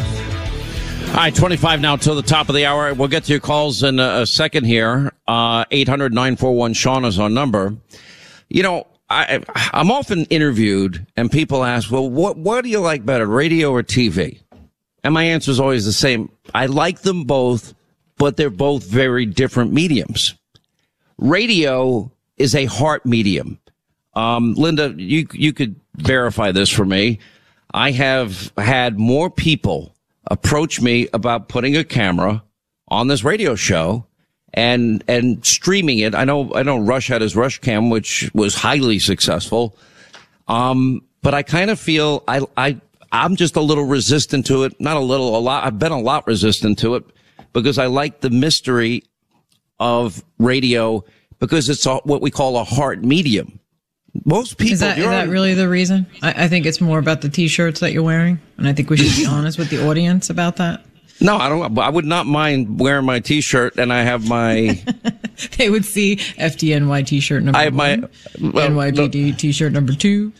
All 1.10 1.14
right, 1.14 1.32
25 1.32 1.80
now 1.80 1.94
till 1.94 2.16
the 2.16 2.22
top 2.22 2.48
of 2.48 2.56
the 2.56 2.66
hour. 2.66 2.92
We'll 2.92 3.06
get 3.06 3.22
to 3.24 3.32
your 3.32 3.40
calls 3.40 3.84
in 3.84 4.00
a, 4.00 4.26
second 4.26 4.64
here. 4.64 5.12
Uh, 5.28 5.64
800 5.70 6.12
941 6.12 6.72
Sean 6.72 7.04
is 7.04 7.20
our 7.20 7.30
number. 7.30 7.76
You 8.48 8.64
know, 8.64 8.88
I, 9.08 9.44
I'm 9.72 9.92
often 9.92 10.24
interviewed 10.24 11.06
and 11.16 11.30
people 11.30 11.62
ask, 11.62 11.88
well, 11.92 12.10
what, 12.10 12.36
what 12.36 12.64
do 12.64 12.68
you 12.68 12.80
like 12.80 13.06
better, 13.06 13.26
radio 13.26 13.70
or 13.70 13.84
TV? 13.84 14.40
And 15.04 15.14
my 15.14 15.22
answer 15.22 15.52
is 15.52 15.60
always 15.60 15.84
the 15.84 15.92
same. 15.92 16.32
I 16.52 16.66
like 16.66 17.02
them 17.02 17.22
both, 17.22 17.74
but 18.18 18.36
they're 18.36 18.50
both 18.50 18.82
very 18.84 19.24
different 19.24 19.72
mediums 19.72 20.34
radio 21.18 22.10
is 22.36 22.54
a 22.54 22.64
heart 22.64 23.06
medium. 23.06 23.58
Um, 24.14 24.54
Linda, 24.54 24.94
you, 24.96 25.26
you 25.32 25.52
could 25.52 25.78
verify 25.96 26.52
this 26.52 26.70
for 26.70 26.84
me. 26.84 27.18
I 27.72 27.90
have 27.90 28.52
had 28.56 28.98
more 28.98 29.30
people 29.30 29.94
approach 30.30 30.80
me 30.80 31.08
about 31.12 31.48
putting 31.48 31.76
a 31.76 31.84
camera 31.84 32.42
on 32.88 33.08
this 33.08 33.24
radio 33.24 33.54
show 33.54 34.06
and, 34.54 35.04
and 35.08 35.44
streaming 35.44 35.98
it. 35.98 36.14
I 36.14 36.24
know, 36.24 36.54
I 36.54 36.62
know 36.62 36.78
Rush 36.78 37.08
had 37.08 37.20
his 37.20 37.36
Rush 37.36 37.58
Cam, 37.58 37.90
which 37.90 38.30
was 38.34 38.54
highly 38.54 38.98
successful. 38.98 39.76
Um, 40.48 41.02
but 41.22 41.34
I 41.34 41.42
kind 41.42 41.70
of 41.70 41.78
feel 41.78 42.22
I, 42.28 42.40
I, 42.56 42.80
I'm 43.12 43.36
just 43.36 43.56
a 43.56 43.60
little 43.60 43.84
resistant 43.84 44.46
to 44.46 44.64
it. 44.64 44.80
Not 44.80 44.96
a 44.96 45.00
little, 45.00 45.36
a 45.36 45.40
lot. 45.40 45.64
I've 45.64 45.78
been 45.78 45.92
a 45.92 46.00
lot 46.00 46.26
resistant 46.26 46.78
to 46.80 46.94
it 46.94 47.04
because 47.52 47.78
I 47.78 47.86
like 47.86 48.20
the 48.20 48.30
mystery 48.30 49.02
of 49.78 50.24
radio 50.38 51.04
because 51.38 51.68
it's 51.68 51.84
what 51.84 52.22
we 52.22 52.30
call 52.30 52.56
a 52.56 52.64
heart 52.64 53.02
medium. 53.02 53.60
Most 54.24 54.58
people 54.58 54.72
Is 54.72 54.80
that, 54.80 54.98
is 54.98 55.04
that 55.04 55.28
really 55.28 55.54
the 55.54 55.68
reason? 55.68 56.06
I, 56.22 56.44
I 56.44 56.48
think 56.48 56.66
it's 56.66 56.80
more 56.80 56.98
about 56.98 57.20
the 57.20 57.28
t-shirts 57.28 57.80
that 57.80 57.92
you're 57.92 58.02
wearing, 58.02 58.38
and 58.56 58.68
I 58.68 58.72
think 58.72 58.90
we 58.90 58.96
should 58.96 59.16
be 59.16 59.26
honest 59.30 59.58
with 59.58 59.70
the 59.70 59.86
audience 59.88 60.30
about 60.30 60.56
that. 60.56 60.84
No, 61.20 61.36
I 61.36 61.48
don't. 61.48 61.78
I 61.78 61.88
would 61.88 62.04
not 62.04 62.26
mind 62.26 62.78
wearing 62.78 63.06
my 63.06 63.20
T-shirt, 63.20 63.78
and 63.78 63.92
I 63.92 64.02
have 64.02 64.28
my. 64.28 64.82
They 65.58 65.68
would 65.68 65.84
see 65.84 66.16
FDNY 66.16 67.06
t-shirt 67.06 67.42
number 67.42 67.58
I 67.58 67.64
have 67.64 67.74
my. 67.74 67.96
one, 67.96 68.54
well, 68.54 68.70
NYPD 68.70 69.36
t-shirt 69.36 69.70
number 69.70 69.92
two. 69.92 70.32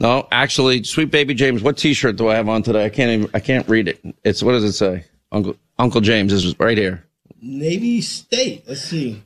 No, 0.00 0.28
actually, 0.30 0.84
sweet 0.84 1.10
baby 1.10 1.32
James, 1.32 1.62
what 1.62 1.78
T-shirt 1.78 2.16
do 2.16 2.28
I 2.28 2.34
have 2.34 2.46
on 2.46 2.62
today? 2.62 2.84
I 2.84 2.90
can't 2.90 3.10
even. 3.10 3.30
I 3.32 3.40
can't 3.40 3.66
read 3.68 3.88
it. 3.88 4.00
It's 4.24 4.42
what 4.42 4.52
does 4.52 4.64
it 4.64 4.72
say? 4.72 5.06
Uncle 5.32 5.56
Uncle 5.78 6.02
James 6.02 6.34
is 6.34 6.58
right 6.60 6.76
here. 6.76 7.06
Navy 7.40 8.02
State. 8.02 8.64
Let's 8.68 8.82
see. 8.82 9.22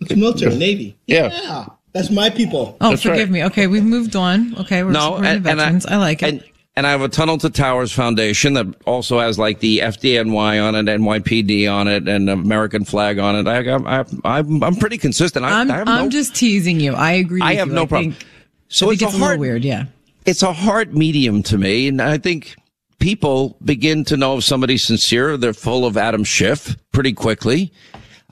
It's 0.00 0.14
military, 0.14 0.56
Navy. 0.56 0.96
Yeah. 1.08 1.66
That's 1.94 2.10
my 2.10 2.28
people. 2.28 2.76
Oh, 2.80 2.90
That's 2.90 3.02
forgive 3.02 3.28
right. 3.28 3.30
me. 3.30 3.44
Okay, 3.44 3.66
we've 3.68 3.84
moved 3.84 4.16
on. 4.16 4.54
Okay, 4.58 4.82
we're 4.82 4.90
No, 4.90 5.00
supporting 5.00 5.26
and, 5.26 5.44
the 5.44 5.50
and 5.50 5.58
veterans. 5.60 5.86
I, 5.86 5.96
like 5.96 6.22
it. 6.22 6.28
And, 6.28 6.44
and 6.76 6.86
I 6.88 6.90
have 6.90 7.02
a 7.02 7.08
Tunnel 7.08 7.38
to 7.38 7.48
Towers 7.50 7.92
Foundation 7.92 8.54
that 8.54 8.66
also 8.84 9.20
has 9.20 9.38
like 9.38 9.60
the 9.60 9.78
FDNY 9.78 10.60
on 10.66 10.74
it, 10.74 10.86
NYPD 10.86 11.72
on 11.72 11.86
it, 11.86 12.08
and 12.08 12.28
American 12.28 12.84
flag 12.84 13.20
on 13.20 13.36
it. 13.36 13.46
I, 13.46 13.60
I, 13.76 14.00
I, 14.00 14.04
I'm, 14.38 14.62
I'm 14.64 14.74
pretty 14.74 14.98
consistent. 14.98 15.44
I, 15.44 15.60
I'm, 15.60 15.70
I 15.70 15.74
have 15.76 15.88
I'm 15.88 16.04
no, 16.06 16.10
just 16.10 16.34
teasing 16.34 16.80
you. 16.80 16.94
I 16.94 17.12
agree. 17.12 17.40
I 17.40 17.50
with 17.50 17.58
have 17.60 17.68
you. 17.68 17.74
no 17.74 17.86
problem. 17.86 18.12
Think, 18.14 18.26
So 18.68 18.88
I 18.88 18.92
it's 18.94 19.00
think 19.00 19.10
a 19.12 19.14
it's 19.14 19.22
a 19.22 19.24
hard, 19.24 19.38
little 19.38 19.52
weird. 19.52 19.64
Yeah. 19.64 19.84
it's 20.26 20.42
a 20.42 20.52
hard 20.52 20.96
medium 20.96 21.44
to 21.44 21.56
me, 21.58 21.86
and 21.86 22.02
I 22.02 22.18
think 22.18 22.56
people 22.98 23.56
begin 23.64 24.02
to 24.06 24.16
know 24.16 24.38
if 24.38 24.42
somebody's 24.44 24.82
sincere. 24.82 25.36
They're 25.36 25.52
full 25.52 25.86
of 25.86 25.96
Adam 25.96 26.24
Schiff 26.24 26.74
pretty 26.90 27.12
quickly. 27.12 27.72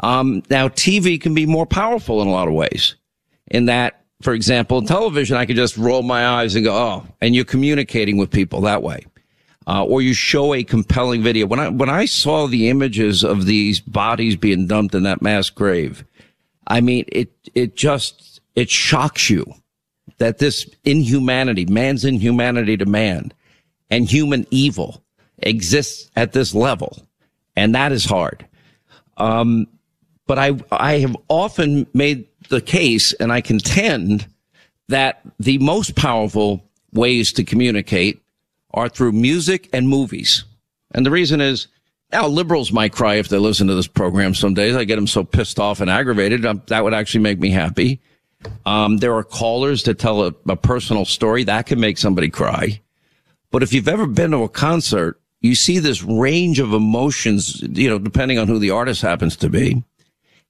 Um, 0.01 0.43
now, 0.51 0.67
TV 0.67 1.21
can 1.21 1.33
be 1.33 1.47
more 1.47 1.65
powerful 1.67 2.21
in 2.23 2.27
a 2.27 2.33
lot 2.33 2.49
of 2.49 2.55
ways. 2.55 2.97
In 3.53 3.67
that, 3.67 4.03
for 4.23 4.33
example, 4.33 4.79
in 4.79 4.87
television, 4.87 5.37
I 5.37 5.45
could 5.45 5.57
just 5.57 5.77
roll 5.77 6.03
my 6.03 6.27
eyes 6.27 6.57
and 6.57 6.65
go, 6.65 6.75
"Oh," 6.75 7.07
and 7.21 7.35
you're 7.35 7.45
communicating 7.45 8.17
with 8.17 8.31
people 8.31 8.63
that 8.63 8.83
way. 8.83 9.05
Uh, 9.67 9.85
or 9.85 10.03
you 10.03 10.15
show 10.15 10.55
a 10.55 10.65
compelling 10.65 11.23
video. 11.23 11.47
When 11.47 11.61
I 11.61 11.69
when 11.69 11.91
I 11.91 12.07
saw 12.07 12.49
the 12.49 12.69
images 12.69 13.23
of 13.23 13.45
these 13.45 13.79
bodies 13.79 14.35
being 14.35 14.67
dumped 14.67 14.95
in 14.95 15.03
that 15.05 15.23
mass 15.23 15.51
grave, 15.51 16.03
I 16.67 16.81
mean, 16.81 17.05
it 17.09 17.31
it 17.55 17.77
just 17.77 18.41
it 18.57 18.71
shocks 18.71 19.29
you 19.29 19.45
that 20.17 20.39
this 20.39 20.69
inhumanity, 20.85 21.67
man's 21.67 22.05
inhumanity 22.05 22.79
to 22.79 22.87
man, 22.87 23.33
and 23.91 24.09
human 24.09 24.47
evil 24.51 25.05
exists 25.39 26.11
at 26.17 26.33
this 26.33 26.55
level, 26.55 27.07
and 27.55 27.75
that 27.75 27.93
is 27.93 28.07
hard. 28.07 28.47
Um, 29.19 29.67
but 30.27 30.39
I 30.39 30.53
I 30.71 30.99
have 30.99 31.17
often 31.29 31.87
made 31.95 32.27
the 32.49 32.61
case, 32.61 33.13
and 33.15 33.33
I 33.33 33.41
contend 33.41 34.27
that 34.89 35.23
the 35.39 35.59
most 35.59 35.97
powerful 35.97 36.65
ways 36.93 37.33
to 37.35 37.45
communicate 37.45 38.23
are 38.73 38.89
through 38.89 39.13
music 39.13 39.69
and 39.73 39.89
movies, 39.89 40.45
and 40.93 41.05
the 41.05 41.11
reason 41.11 41.41
is. 41.41 41.69
Now, 42.11 42.27
liberals 42.27 42.73
might 42.73 42.93
cry 42.93 43.15
if 43.15 43.31
they 43.31 43.39
listen 43.39 43.69
to 43.69 43.75
this 43.75 43.87
program 43.87 44.35
some 44.35 44.53
days. 44.53 44.77
I 44.77 44.85
get 44.85 44.97
them 44.97 45.07
so 45.07 45.25
pissed 45.25 45.59
off 45.59 45.81
and 45.81 45.89
aggravated. 45.89 46.45
Um, 46.45 46.61
that 46.67 46.85
would 46.85 46.93
actually 46.93 47.23
make 47.23 47.39
me 47.39 47.49
happy. 47.49 48.03
Um, 48.67 48.99
there 48.99 49.15
are 49.15 49.25
callers 49.25 49.83
that 49.85 49.99
tell 49.99 50.27
a, 50.27 50.35
a 50.47 50.57
personal 50.57 51.07
story 51.07 51.45
that 51.45 51.65
can 51.65 51.81
make 51.81 51.97
somebody 51.97 52.29
cry. 52.29 52.83
But 53.51 53.63
if 53.63 53.73
you've 53.73 53.89
ever 53.89 54.07
been 54.07 54.33
to 54.33 54.43
a 54.43 54.49
concert, 54.49 55.21
you 55.41 55.55
see 55.55 55.79
this 55.79 56.03
range 56.03 56.61
of 56.61 56.73
emotions, 56.73 57.61
you 57.63 57.89
know, 57.89 57.99
depending 57.99 58.39
on 58.39 58.49
who 58.49 58.59
the 58.59 58.71
artist 58.71 59.03
happens 59.03 59.37
to 59.37 59.51
be. 59.51 59.83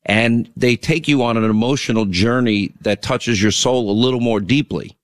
And 0.05 0.51
they 0.57 0.77
take 0.77 1.07
you 1.07 1.23
on 1.23 1.37
an 1.37 1.45
emotional 1.45 2.07
journey 2.07 2.73
that 2.81 3.03
touches 3.03 3.41
your 3.41 3.53
soul 3.53 3.91
a 3.91 3.93
little 3.93 4.21
more 4.21 4.41
deeply. 4.41 4.97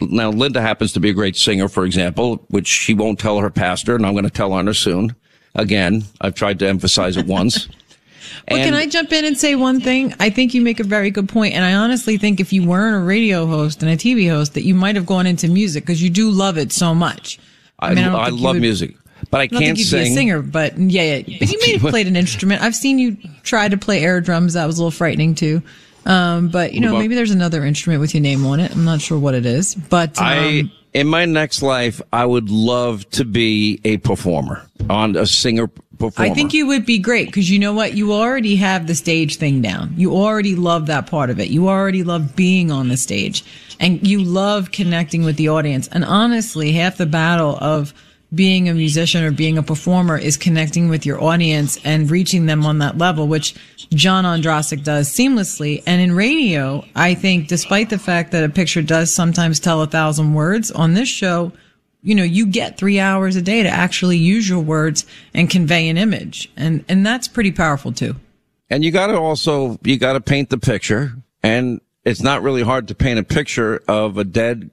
Now, 0.00 0.30
Linda 0.30 0.60
happens 0.60 0.92
to 0.94 1.00
be 1.00 1.10
a 1.10 1.12
great 1.14 1.36
singer, 1.36 1.68
for 1.68 1.84
example, 1.84 2.44
which 2.48 2.66
she 2.66 2.94
won't 2.94 3.18
tell 3.18 3.38
her 3.38 3.50
pastor, 3.50 3.94
and 3.94 4.04
I'm 4.06 4.12
going 4.14 4.24
to 4.24 4.30
tell 4.30 4.52
on 4.52 4.66
her 4.66 4.74
soon. 4.74 5.14
Again, 5.54 6.04
I've 6.20 6.34
tried 6.34 6.58
to 6.60 6.68
emphasize 6.68 7.16
it 7.16 7.26
once. 7.26 7.68
Well, 8.50 8.64
can 8.64 8.74
I 8.74 8.86
jump 8.86 9.12
in 9.12 9.24
and 9.24 9.36
say 9.38 9.54
one 9.54 9.80
thing? 9.80 10.14
I 10.18 10.30
think 10.30 10.54
you 10.54 10.60
make 10.60 10.80
a 10.80 10.84
very 10.84 11.10
good 11.10 11.28
point, 11.28 11.54
and 11.54 11.64
I 11.64 11.74
honestly 11.74 12.16
think 12.16 12.40
if 12.40 12.52
you 12.52 12.64
weren't 12.66 12.96
a 12.96 13.04
radio 13.04 13.46
host 13.46 13.82
and 13.82 13.90
a 13.90 13.96
TV 13.96 14.28
host, 14.28 14.54
that 14.54 14.64
you 14.64 14.74
might 14.74 14.96
have 14.96 15.06
gone 15.06 15.26
into 15.26 15.48
music 15.48 15.84
because 15.84 16.02
you 16.02 16.10
do 16.10 16.30
love 16.30 16.58
it 16.58 16.72
so 16.72 16.94
much. 16.94 17.38
I, 17.78 17.94
mean, 17.94 18.04
I 18.04 18.08
I, 18.08 18.10
don't 18.12 18.24
think 18.26 18.38
you 18.38 18.44
love 18.44 18.54
would- 18.56 18.62
music, 18.62 18.96
but 19.30 19.40
I 19.40 19.44
I 19.44 19.46
don't 19.46 19.60
can't 19.60 19.76
think 19.76 19.78
you'd 19.78 19.86
sing. 19.86 20.04
be 20.04 20.10
a 20.10 20.14
singer, 20.14 20.42
but 20.42 20.78
yeah, 20.78 21.16
yeah. 21.16 21.38
But 21.38 21.48
you 21.52 21.58
may 21.60 21.72
have 21.78 21.90
played 21.90 22.06
an 22.06 22.16
instrument. 22.16 22.62
I've 22.62 22.74
seen 22.74 22.98
you 22.98 23.16
try 23.42 23.68
to 23.68 23.76
play 23.76 24.02
air 24.02 24.20
drums. 24.20 24.54
That 24.54 24.66
was 24.66 24.78
a 24.78 24.82
little 24.82 24.90
frightening 24.90 25.34
too. 25.34 25.62
Um, 26.06 26.48
but 26.48 26.72
you 26.72 26.80
know, 26.80 26.98
maybe 26.98 27.14
there's 27.14 27.30
another 27.30 27.64
instrument 27.64 28.00
with 28.00 28.14
your 28.14 28.22
name 28.22 28.46
on 28.46 28.60
it. 28.60 28.72
I'm 28.72 28.84
not 28.84 29.00
sure 29.00 29.18
what 29.18 29.34
it 29.34 29.44
is, 29.44 29.74
but 29.74 30.18
um, 30.18 30.24
I 30.24 30.70
in 30.92 31.06
my 31.06 31.24
next 31.24 31.62
life, 31.62 32.00
I 32.12 32.26
would 32.26 32.50
love 32.50 33.08
to 33.10 33.24
be 33.24 33.80
a 33.84 33.98
performer 33.98 34.66
on 34.88 35.16
a 35.16 35.26
singer 35.26 35.68
performer. 35.98 36.30
I 36.30 36.34
think 36.34 36.52
you 36.52 36.66
would 36.66 36.84
be 36.84 36.98
great 36.98 37.26
because 37.26 37.50
you 37.50 37.58
know 37.58 37.72
what? 37.72 37.94
You 37.94 38.12
already 38.12 38.56
have 38.56 38.86
the 38.86 38.94
stage 38.94 39.36
thing 39.36 39.62
down. 39.62 39.94
You 39.96 40.14
already 40.16 40.56
love 40.56 40.86
that 40.86 41.06
part 41.06 41.30
of 41.30 41.38
it. 41.38 41.48
You 41.50 41.68
already 41.68 42.02
love 42.02 42.34
being 42.34 42.70
on 42.70 42.88
the 42.88 42.96
stage 42.96 43.44
and 43.78 44.06
you 44.06 44.22
love 44.22 44.72
connecting 44.72 45.24
with 45.24 45.36
the 45.36 45.48
audience. 45.48 45.88
And 45.88 46.04
honestly, 46.04 46.72
half 46.72 46.96
the 46.96 47.06
battle 47.06 47.56
of 47.60 47.94
being 48.32 48.68
a 48.68 48.74
musician 48.74 49.24
or 49.24 49.32
being 49.32 49.58
a 49.58 49.62
performer 49.62 50.16
is 50.16 50.36
connecting 50.36 50.88
with 50.88 51.04
your 51.04 51.22
audience 51.22 51.78
and 51.84 52.10
reaching 52.10 52.46
them 52.46 52.64
on 52.64 52.78
that 52.78 52.96
level, 52.96 53.26
which 53.26 53.54
John 53.92 54.24
Ondrasik 54.24 54.84
does 54.84 55.10
seamlessly. 55.10 55.82
And 55.86 56.00
in 56.00 56.12
radio, 56.12 56.84
I 56.94 57.14
think 57.14 57.48
despite 57.48 57.90
the 57.90 57.98
fact 57.98 58.30
that 58.32 58.44
a 58.44 58.48
picture 58.48 58.82
does 58.82 59.12
sometimes 59.12 59.58
tell 59.58 59.82
a 59.82 59.86
thousand 59.86 60.34
words 60.34 60.70
on 60.70 60.94
this 60.94 61.08
show, 61.08 61.52
you 62.02 62.14
know, 62.14 62.22
you 62.22 62.46
get 62.46 62.78
three 62.78 63.00
hours 63.00 63.36
a 63.36 63.42
day 63.42 63.62
to 63.62 63.68
actually 63.68 64.16
use 64.16 64.48
your 64.48 64.60
words 64.60 65.04
and 65.34 65.50
convey 65.50 65.88
an 65.88 65.98
image. 65.98 66.50
And, 66.56 66.84
and 66.88 67.04
that's 67.04 67.28
pretty 67.28 67.52
powerful 67.52 67.92
too. 67.92 68.14
and 68.70 68.84
you 68.84 68.92
got 68.92 69.08
to 69.08 69.18
also 69.18 69.78
you 69.82 69.98
got 69.98 70.12
to 70.14 70.20
paint 70.20 70.48
the 70.48 70.56
picture, 70.58 71.12
and 71.42 71.80
it's 72.04 72.22
not 72.22 72.42
really 72.42 72.62
hard 72.62 72.88
to 72.88 72.94
paint 72.94 73.18
a 73.18 73.24
picture 73.24 73.82
of 73.88 74.16
a 74.16 74.24
dead 74.24 74.70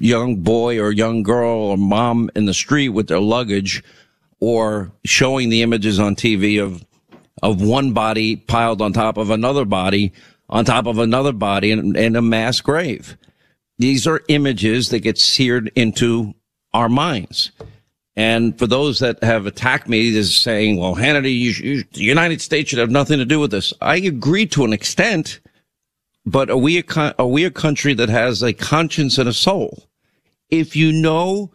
young 0.00 0.36
boy 0.36 0.80
or 0.80 0.92
young 0.92 1.22
girl 1.22 1.56
or 1.56 1.76
mom 1.76 2.30
in 2.34 2.46
the 2.46 2.54
street 2.54 2.90
with 2.90 3.08
their 3.08 3.20
luggage, 3.20 3.82
or 4.40 4.92
showing 5.04 5.48
the 5.48 5.62
images 5.62 5.98
on 5.98 6.16
TV 6.16 6.62
of 6.62 6.84
of 7.42 7.60
one 7.60 7.92
body 7.92 8.36
piled 8.36 8.80
on 8.80 8.92
top 8.92 9.16
of 9.16 9.30
another 9.30 9.64
body 9.64 10.12
on 10.48 10.64
top 10.64 10.86
of 10.86 10.98
another 10.98 11.32
body 11.32 11.70
in, 11.70 11.96
in 11.96 12.16
a 12.16 12.22
mass 12.22 12.60
grave. 12.60 13.16
These 13.78 14.06
are 14.06 14.22
images 14.28 14.90
that 14.90 15.00
get 15.00 15.18
seared 15.18 15.72
into 15.74 16.34
our 16.72 16.88
minds. 16.88 17.50
And 18.16 18.56
for 18.56 18.66
those 18.66 19.00
that 19.00 19.22
have 19.24 19.46
attacked 19.46 19.88
me 19.88 20.14
is 20.14 20.40
saying, 20.40 20.78
well, 20.78 20.94
Hannity, 20.94 21.36
you, 21.36 21.50
you, 21.50 21.84
the 21.92 22.02
United 22.02 22.40
States 22.40 22.70
should 22.70 22.78
have 22.78 22.90
nothing 22.90 23.18
to 23.18 23.24
do 23.24 23.40
with 23.40 23.50
this. 23.50 23.72
I 23.80 23.96
agree 23.96 24.46
to 24.48 24.64
an 24.64 24.72
extent, 24.72 25.40
but 26.26 26.50
are 26.50 26.56
we 26.56 26.78
a, 26.78 27.14
are 27.18 27.26
we 27.26 27.44
a 27.44 27.50
country 27.50 27.94
that 27.94 28.08
has 28.08 28.42
a 28.42 28.52
conscience 28.52 29.18
and 29.18 29.28
a 29.28 29.32
soul? 29.32 29.84
If 30.50 30.74
you 30.74 30.92
know 30.92 31.50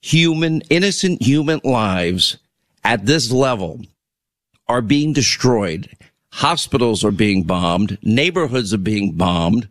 human, 0.00 0.62
innocent 0.70 1.22
human 1.22 1.60
lives 1.64 2.38
at 2.84 3.06
this 3.06 3.30
level 3.30 3.80
are 4.66 4.82
being 4.82 5.12
destroyed, 5.12 5.88
hospitals 6.32 7.04
are 7.04 7.10
being 7.10 7.44
bombed, 7.44 7.98
neighborhoods 8.02 8.74
are 8.74 8.78
being 8.78 9.12
bombed, 9.12 9.68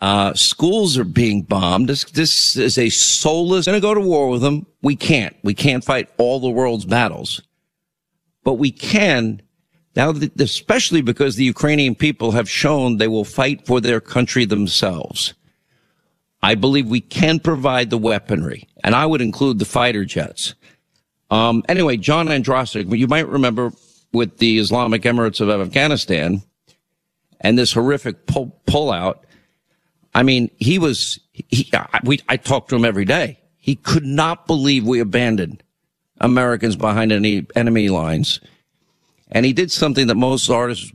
uh, 0.00 0.32
schools 0.34 0.96
are 0.96 1.04
being 1.04 1.42
bombed. 1.42 1.88
This, 1.88 2.04
this 2.04 2.56
is 2.56 2.78
a 2.78 2.88
soulless, 2.88 3.66
gonna 3.66 3.80
go 3.80 3.94
to 3.94 4.00
war 4.00 4.30
with 4.30 4.42
them. 4.42 4.66
We 4.80 4.94
can't. 4.94 5.36
We 5.42 5.54
can't 5.54 5.84
fight 5.84 6.08
all 6.18 6.38
the 6.38 6.50
world's 6.50 6.84
battles, 6.84 7.42
but 8.44 8.54
we 8.54 8.70
can 8.70 9.42
now, 9.98 10.14
especially 10.38 11.02
because 11.02 11.34
the 11.34 11.44
Ukrainian 11.44 11.96
people 11.96 12.30
have 12.30 12.48
shown 12.48 12.96
they 12.96 13.08
will 13.08 13.24
fight 13.24 13.66
for 13.66 13.80
their 13.80 14.00
country 14.00 14.44
themselves. 14.44 15.34
I 16.40 16.54
believe 16.54 16.86
we 16.86 17.00
can 17.00 17.40
provide 17.40 17.90
the 17.90 17.98
weaponry, 17.98 18.68
and 18.84 18.94
I 18.94 19.04
would 19.06 19.20
include 19.20 19.58
the 19.58 19.64
fighter 19.64 20.04
jets. 20.04 20.54
Um, 21.32 21.64
anyway, 21.68 21.96
John 21.96 22.28
Ondrasik, 22.28 22.96
you 22.96 23.08
might 23.08 23.26
remember 23.26 23.72
with 24.12 24.38
the 24.38 24.58
Islamic 24.58 25.02
Emirates 25.02 25.40
of 25.40 25.50
Afghanistan 25.50 26.42
and 27.40 27.58
this 27.58 27.72
horrific 27.72 28.26
pull, 28.26 28.56
pullout. 28.68 29.18
I 30.14 30.22
mean, 30.22 30.48
he 30.58 30.78
was, 30.78 31.18
he, 31.32 31.68
I, 31.74 32.00
we, 32.04 32.20
I 32.28 32.36
talked 32.36 32.70
to 32.70 32.76
him 32.76 32.84
every 32.84 33.04
day. 33.04 33.40
He 33.56 33.74
could 33.74 34.04
not 34.04 34.46
believe 34.46 34.86
we 34.86 35.00
abandoned 35.00 35.64
Americans 36.20 36.76
behind 36.76 37.10
any 37.10 37.46
enemy 37.56 37.88
lines. 37.88 38.40
And 39.30 39.44
he 39.44 39.52
did 39.52 39.70
something 39.70 40.06
that 40.06 40.14
most 40.14 40.48
artists 40.48 40.92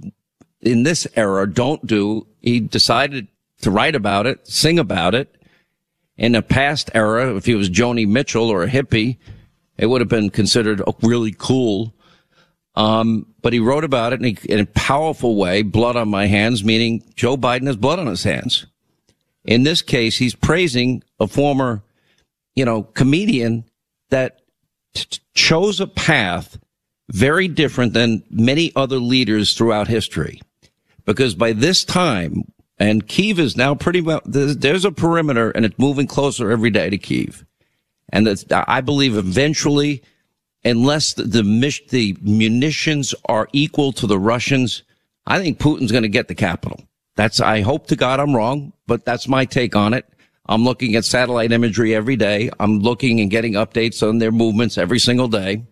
in 0.61 0.83
this 0.83 1.07
era 1.15 1.51
don't 1.51 1.85
do. 1.85 2.27
He 2.41 2.59
decided 2.59 3.27
to 3.61 3.71
write 3.71 3.95
about 3.95 4.27
it, 4.27 4.47
sing 4.47 4.79
about 4.79 5.15
it. 5.15 5.35
In 6.15 6.35
a 6.35 6.41
past 6.41 6.91
era, 6.93 7.35
if 7.35 7.45
he 7.45 7.55
was 7.55 7.69
Joni 7.69 8.07
Mitchell 8.07 8.49
or 8.49 8.63
a 8.63 8.69
hippie, 8.69 9.17
it 9.77 9.87
would 9.87 10.01
have 10.01 10.09
been 10.09 10.29
considered 10.29 10.81
really 11.01 11.35
cool. 11.37 11.93
Um, 12.75 13.27
but 13.41 13.53
he 13.53 13.59
wrote 13.59 13.83
about 13.83 14.13
it 14.13 14.21
in 14.21 14.25
a, 14.25 14.51
in 14.51 14.59
a 14.59 14.65
powerful 14.65 15.35
way, 15.35 15.61
blood 15.61 15.95
on 15.95 16.09
my 16.09 16.27
hands, 16.27 16.63
meaning 16.63 17.03
Joe 17.15 17.37
Biden 17.37 17.67
has 17.67 17.75
blood 17.75 17.99
on 17.99 18.07
his 18.07 18.23
hands. 18.23 18.65
In 19.43 19.63
this 19.63 19.81
case, 19.81 20.17
he's 20.17 20.35
praising 20.35 21.03
a 21.19 21.27
former, 21.27 21.83
you 22.55 22.65
know, 22.65 22.83
comedian 22.83 23.65
that 24.09 24.41
t- 24.93 25.19
chose 25.33 25.79
a 25.79 25.87
path 25.87 26.57
very 27.13 27.47
different 27.47 27.93
than 27.93 28.23
many 28.31 28.71
other 28.75 28.97
leaders 28.97 29.53
throughout 29.53 29.87
history. 29.87 30.41
Because 31.05 31.35
by 31.35 31.53
this 31.53 31.85
time, 31.85 32.43
and 32.79 33.07
Kiev 33.07 33.39
is 33.39 33.55
now 33.55 33.75
pretty 33.75 34.01
well, 34.01 34.21
there's, 34.25 34.83
a 34.83 34.91
perimeter 34.91 35.51
and 35.51 35.63
it's 35.63 35.77
moving 35.77 36.07
closer 36.07 36.51
every 36.51 36.71
day 36.71 36.89
to 36.89 36.97
Kiev. 36.97 37.45
And 38.09 38.27
I 38.51 38.81
believe 38.81 39.15
eventually, 39.15 40.01
unless 40.65 41.13
the, 41.13 41.23
the, 41.23 41.81
the 41.89 42.17
munitions 42.21 43.13
are 43.25 43.47
equal 43.53 43.91
to 43.93 44.07
the 44.07 44.19
Russians, 44.19 44.81
I 45.27 45.39
think 45.39 45.59
Putin's 45.59 45.91
going 45.91 46.03
to 46.03 46.09
get 46.09 46.27
the 46.27 46.35
capital. 46.35 46.83
That's, 47.15 47.39
I 47.39 47.61
hope 47.61 47.87
to 47.87 47.95
God 47.95 48.19
I'm 48.19 48.35
wrong, 48.35 48.73
but 48.87 49.05
that's 49.05 49.27
my 49.27 49.45
take 49.45 49.75
on 49.75 49.93
it. 49.93 50.05
I'm 50.47 50.63
looking 50.63 50.95
at 50.95 51.05
satellite 51.05 51.51
imagery 51.51 51.93
every 51.93 52.15
day. 52.15 52.49
I'm 52.59 52.79
looking 52.79 53.21
and 53.21 53.29
getting 53.29 53.53
updates 53.53 54.07
on 54.07 54.17
their 54.17 54.31
movements 54.31 54.79
every 54.79 54.99
single 54.99 55.27
day. 55.27 55.63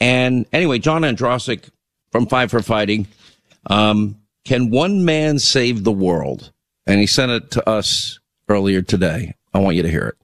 And 0.00 0.46
anyway, 0.52 0.78
John 0.78 1.02
Ondrasik 1.02 1.70
from 2.10 2.26
Five 2.26 2.50
for 2.50 2.62
Fighting, 2.62 3.06
um, 3.66 4.16
can 4.44 4.70
one 4.70 5.04
man 5.04 5.38
save 5.38 5.84
the 5.84 5.92
world? 5.92 6.52
And 6.86 6.98
he 7.00 7.06
sent 7.06 7.30
it 7.30 7.50
to 7.52 7.68
us 7.68 8.18
earlier 8.48 8.82
today. 8.82 9.34
I 9.54 9.60
want 9.60 9.76
you 9.76 9.82
to 9.82 9.90
hear 9.90 10.08
it. 10.08 10.16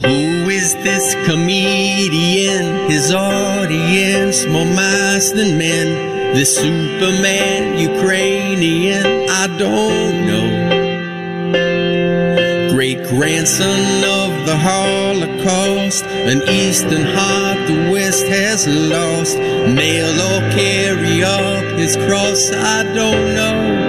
Who 0.00 0.48
is 0.48 0.74
this 0.76 1.14
comedian? 1.26 2.90
His 2.90 3.12
audience, 3.12 4.46
more 4.46 4.64
mice 4.64 5.30
than 5.30 5.58
men. 5.58 6.34
This 6.34 6.56
Superman, 6.56 7.78
Ukrainian, 7.78 9.28
I 9.28 9.46
don't 9.58 10.26
know. 10.26 10.70
Great 12.72 13.04
grandson 13.08 14.04
of 14.04 14.29
the 14.50 14.56
Holocaust, 14.56 16.04
an 16.06 16.42
Eastern 16.48 17.04
heart 17.04 17.68
the 17.68 17.88
West 17.92 18.26
has 18.26 18.66
lost. 18.66 19.38
Nail 19.38 20.10
or 20.28 20.40
carry 20.50 21.22
up 21.22 21.78
his 21.78 21.94
cross, 21.96 22.50
I 22.50 22.82
don't 22.82 23.34
know. 23.36 23.79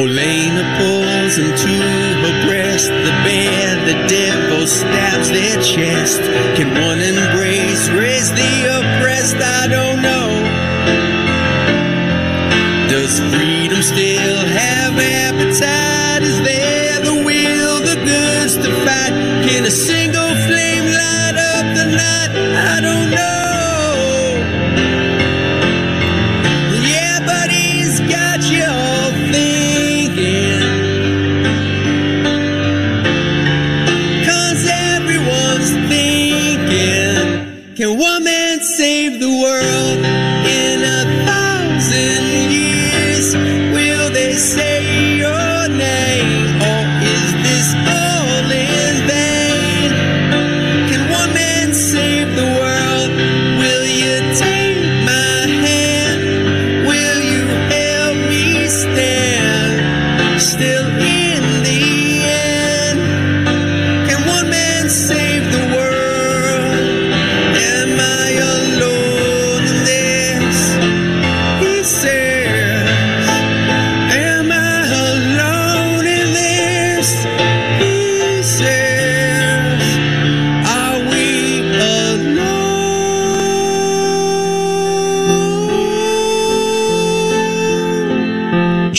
Olena 0.00 0.64
pulls 0.78 1.36
into 1.36 1.68
her 1.68 2.46
breast 2.46 2.88
the 2.88 3.14
bear, 3.24 3.76
the 3.84 4.08
devil 4.08 4.66
stabs 4.66 5.28
their 5.30 5.60
chest. 5.62 6.22
Can 6.56 6.70
one 6.82 7.00
embrace, 7.00 7.90
raise 7.90 8.30
the 8.30 8.54
oppressed? 8.78 9.36
I 9.36 9.68
don't 9.68 10.00
know. 10.00 10.28
Does 12.88 13.20
freedom 13.34 13.82
still 13.82 14.41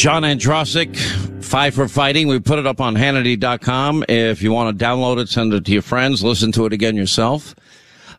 John 0.03 0.23
Ondrasik, 0.23 0.97
Five 1.41 1.75
for 1.75 1.87
Fighting. 1.87 2.27
We 2.27 2.37
put 2.37 2.59
it 2.59 2.67
up 2.67 2.81
on 2.81 2.93
Hannity.com. 2.93 4.03
If 4.09 4.41
you 4.41 4.51
want 4.51 4.77
to 4.77 4.85
download 4.85 5.17
it, 5.17 5.29
send 5.29 5.53
it 5.53 5.63
to 5.63 5.71
your 5.71 5.81
friends, 5.81 6.21
listen 6.21 6.51
to 6.51 6.65
it 6.65 6.73
again 6.73 6.97
yourself. 6.97 7.55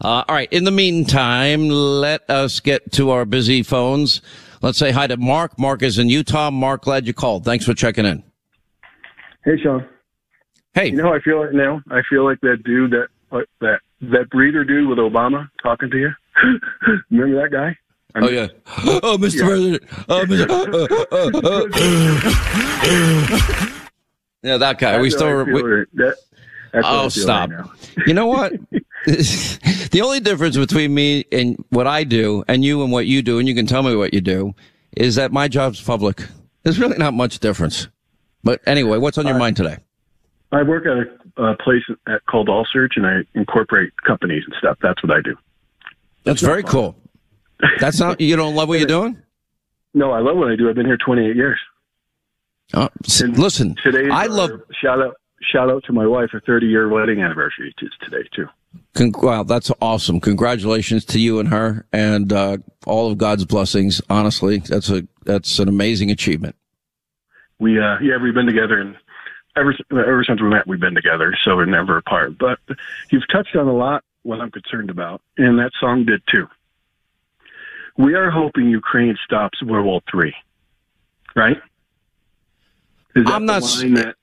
Uh, 0.00 0.24
all 0.26 0.34
right. 0.34 0.50
In 0.50 0.64
the 0.64 0.70
meantime, 0.70 1.68
let 1.68 2.22
us 2.30 2.58
get 2.60 2.90
to 2.92 3.10
our 3.10 3.26
busy 3.26 3.62
phones. 3.62 4.22
Let's 4.62 4.78
say 4.78 4.92
hi 4.92 5.08
to 5.08 5.18
Mark. 5.18 5.58
Mark 5.58 5.82
is 5.82 5.98
in 5.98 6.08
Utah. 6.08 6.50
Mark, 6.50 6.84
glad 6.84 7.06
you 7.06 7.12
called. 7.12 7.44
Thanks 7.44 7.66
for 7.66 7.74
checking 7.74 8.06
in. 8.06 8.22
Hey, 9.44 9.58
Sean. 9.62 9.86
Hey. 10.72 10.86
You 10.86 10.96
know 10.96 11.12
I 11.12 11.20
feel 11.20 11.36
right 11.36 11.52
now? 11.52 11.82
I 11.90 12.00
feel 12.08 12.24
like 12.24 12.40
that 12.40 12.62
dude 12.64 12.92
that 12.92 13.44
that 13.60 13.80
that 14.00 14.30
breeder 14.30 14.64
dude 14.64 14.88
with 14.88 14.96
Obama 14.96 15.50
talking 15.62 15.90
to 15.90 15.98
you. 15.98 16.10
Remember 17.10 17.42
that 17.42 17.52
guy? 17.52 17.76
Oh 18.16 18.28
yeah. 18.28 18.48
Oh, 19.02 19.18
Mr. 19.18 19.40
Yeah. 19.40 19.46
President. 19.46 19.82
Oh, 20.08 20.24
Mr. 20.26 20.48
yeah, 24.42 24.56
that 24.56 24.78
guy. 24.78 25.00
we 25.00 25.10
That's 25.10 25.14
I 25.14 25.18
still. 25.18 25.44
We, 25.44 25.62
right- 25.62 25.86
that- 25.94 26.16
that's 26.72 26.86
oh, 26.90 27.08
stop. 27.08 27.50
right 27.50 27.66
you 28.04 28.14
know 28.14 28.26
what? 28.26 28.52
the 29.06 30.00
only 30.02 30.18
difference 30.18 30.56
between 30.56 30.92
me 30.92 31.24
and 31.30 31.62
what 31.68 31.86
I 31.86 32.02
do 32.02 32.42
and 32.48 32.64
you 32.64 32.82
and 32.82 32.90
what 32.90 33.06
you 33.06 33.22
do, 33.22 33.38
and 33.38 33.46
you 33.46 33.54
can 33.54 33.66
tell 33.66 33.82
me 33.84 33.94
what 33.94 34.12
you 34.12 34.20
do, 34.20 34.54
is 34.96 35.14
that 35.14 35.30
my 35.30 35.46
job's 35.46 35.80
public. 35.80 36.26
There's 36.64 36.80
really 36.80 36.98
not 36.98 37.14
much 37.14 37.38
difference. 37.38 37.88
But 38.42 38.60
anyway, 38.66 38.98
what's 38.98 39.18
on 39.18 39.26
your 39.26 39.38
mind 39.38 39.56
today? 39.56 39.76
I 40.52 40.62
work 40.62 40.84
at 40.86 40.96
a, 41.38 41.42
a 41.50 41.56
place 41.56 41.82
at, 42.08 42.24
called 42.26 42.48
All 42.48 42.66
Search, 42.70 42.94
and 42.96 43.06
I 43.06 43.20
incorporate 43.34 43.92
companies 44.06 44.42
and 44.46 44.54
stuff. 44.58 44.78
That's 44.82 45.02
what 45.02 45.16
I 45.16 45.20
do. 45.20 45.36
That's 46.24 46.42
very 46.42 46.62
cool. 46.62 46.96
That's 47.80 47.98
not, 48.00 48.20
you 48.20 48.36
don't 48.36 48.54
love 48.54 48.68
what 48.68 48.78
you're 48.78 48.86
doing? 48.88 49.16
No, 49.94 50.10
I 50.12 50.20
love 50.20 50.36
what 50.36 50.50
I 50.50 50.56
do. 50.56 50.68
I've 50.68 50.74
been 50.74 50.86
here 50.86 50.96
28 50.96 51.36
years. 51.36 51.58
Oh, 52.74 52.88
s- 53.04 53.22
listen, 53.22 53.76
Today, 53.82 54.08
I 54.10 54.26
love, 54.26 54.50
shout 54.80 55.00
out 55.00 55.14
shout 55.42 55.70
out 55.70 55.84
to 55.84 55.92
my 55.92 56.06
wife. 56.06 56.30
Her 56.32 56.40
30 56.40 56.66
year 56.66 56.88
wedding 56.88 57.20
anniversary 57.20 57.72
is 57.82 57.90
today 58.02 58.26
too. 58.34 58.46
con- 58.94 59.12
wow, 59.22 59.42
that's 59.44 59.70
awesome. 59.80 60.18
Congratulations 60.20 61.04
to 61.06 61.20
you 61.20 61.38
and 61.38 61.48
her 61.50 61.86
and, 61.92 62.32
uh, 62.32 62.56
all 62.86 63.10
of 63.12 63.18
God's 63.18 63.44
blessings. 63.44 64.00
Honestly, 64.08 64.58
that's 64.58 64.88
a, 64.90 65.06
that's 65.24 65.58
an 65.58 65.68
amazing 65.68 66.10
achievement. 66.10 66.56
We 67.60 67.78
uh 67.78 67.98
yeah 68.00 68.16
we've 68.20 68.34
been 68.34 68.46
together 68.46 68.80
and 68.80 68.96
ever 69.56 69.74
ever 69.92 70.24
since 70.26 70.40
we 70.42 70.48
met 70.48 70.66
we've 70.66 70.80
been 70.80 70.94
together 70.96 71.36
so 71.44 71.54
we're 71.54 71.66
never 71.66 71.98
apart. 71.98 72.36
But 72.38 72.58
you've 73.10 73.28
touched 73.30 73.54
on 73.54 73.68
a 73.68 73.72
lot 73.72 74.02
what 74.22 74.40
I'm 74.40 74.50
concerned 74.50 74.90
about, 74.90 75.20
and 75.38 75.58
that 75.60 75.70
song 75.78 76.04
did 76.04 76.22
too. 76.28 76.48
We 77.96 78.14
are 78.14 78.30
hoping 78.30 78.68
Ukraine 78.68 79.16
stops 79.24 79.62
World 79.62 79.86
War 79.86 80.00
Three, 80.10 80.34
right? 81.36 81.56
I'm 83.14 83.46
not. 83.46 83.62
that- 83.62 84.16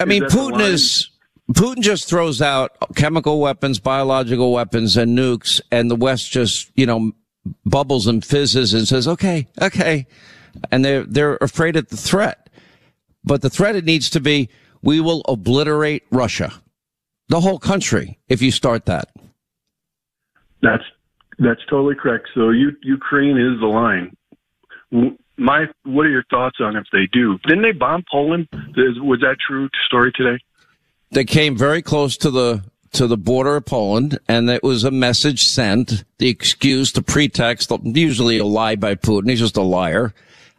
I 0.00 0.04
mean, 0.04 0.24
Putin 0.24 0.60
is 0.60 1.10
Putin 1.52 1.80
just 1.80 2.08
throws 2.08 2.42
out 2.42 2.76
chemical 2.94 3.40
weapons, 3.40 3.78
biological 3.78 4.52
weapons, 4.52 4.96
and 4.96 5.16
nukes, 5.16 5.60
and 5.70 5.90
the 5.90 5.96
West 5.96 6.30
just 6.30 6.70
you 6.74 6.84
know 6.84 7.12
bubbles 7.64 8.06
and 8.06 8.24
fizzes 8.24 8.74
and 8.74 8.86
says, 8.86 9.08
"Okay, 9.08 9.46
okay," 9.62 10.06
and 10.70 10.84
they're 10.84 11.04
they're 11.04 11.36
afraid 11.36 11.76
of 11.76 11.88
the 11.88 11.96
threat. 11.96 12.50
But 13.24 13.40
the 13.40 13.50
threat 13.50 13.76
it 13.76 13.84
needs 13.86 14.10
to 14.10 14.20
be: 14.20 14.50
we 14.82 15.00
will 15.00 15.22
obliterate 15.26 16.02
Russia, 16.10 16.52
the 17.28 17.40
whole 17.40 17.58
country, 17.58 18.18
if 18.28 18.42
you 18.42 18.50
start 18.50 18.84
that. 18.86 19.08
That's 20.60 20.84
that's 21.38 21.60
totally 21.68 21.94
correct. 21.94 22.28
So 22.34 22.50
you, 22.50 22.72
Ukraine 22.82 23.38
is 23.38 23.60
the 23.60 23.66
line. 23.66 24.16
My, 25.36 25.66
what 25.84 26.06
are 26.06 26.10
your 26.10 26.24
thoughts 26.30 26.58
on 26.60 26.76
if 26.76 26.86
they 26.92 27.08
do? 27.12 27.38
Didn't 27.46 27.62
they 27.62 27.72
bomb 27.72 28.04
Poland? 28.10 28.48
Was 28.52 29.20
that 29.20 29.36
true 29.46 29.68
story 29.86 30.12
today? 30.14 30.38
they 31.14 31.24
came 31.24 31.56
very 31.56 31.80
close 31.80 32.16
to 32.18 32.30
the 32.30 32.62
to 32.92 33.08
the 33.08 33.16
border 33.16 33.56
of 33.56 33.66
Poland, 33.66 34.20
and 34.28 34.48
it 34.48 34.62
was 34.62 34.84
a 34.84 34.90
message 34.90 35.44
sent, 35.44 36.04
the 36.18 36.28
excuse, 36.28 36.92
the 36.92 37.02
pretext, 37.02 37.72
usually 37.82 38.38
a 38.38 38.44
lie 38.44 38.76
by 38.76 38.94
Putin. 38.94 39.28
He's 39.30 39.40
just 39.40 39.56
a 39.56 39.62
liar. 39.62 40.14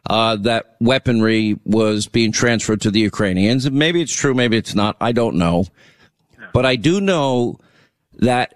Uh, 0.08 0.36
that 0.36 0.76
weaponry 0.82 1.58
was 1.64 2.08
being 2.08 2.34
transferred 2.34 2.82
to 2.82 2.92
the 2.92 3.00
Ukrainians. 3.00 3.72
Maybe 3.72 4.02
it's 4.02 4.14
true, 4.14 4.34
maybe 4.34 4.58
it's 4.58 4.76
not. 4.76 4.98
I 5.00 5.14
don't 5.14 5.38
know. 5.38 5.66
But 6.52 6.66
I 6.66 6.76
do 6.76 7.00
know 7.00 7.58
that 8.18 8.54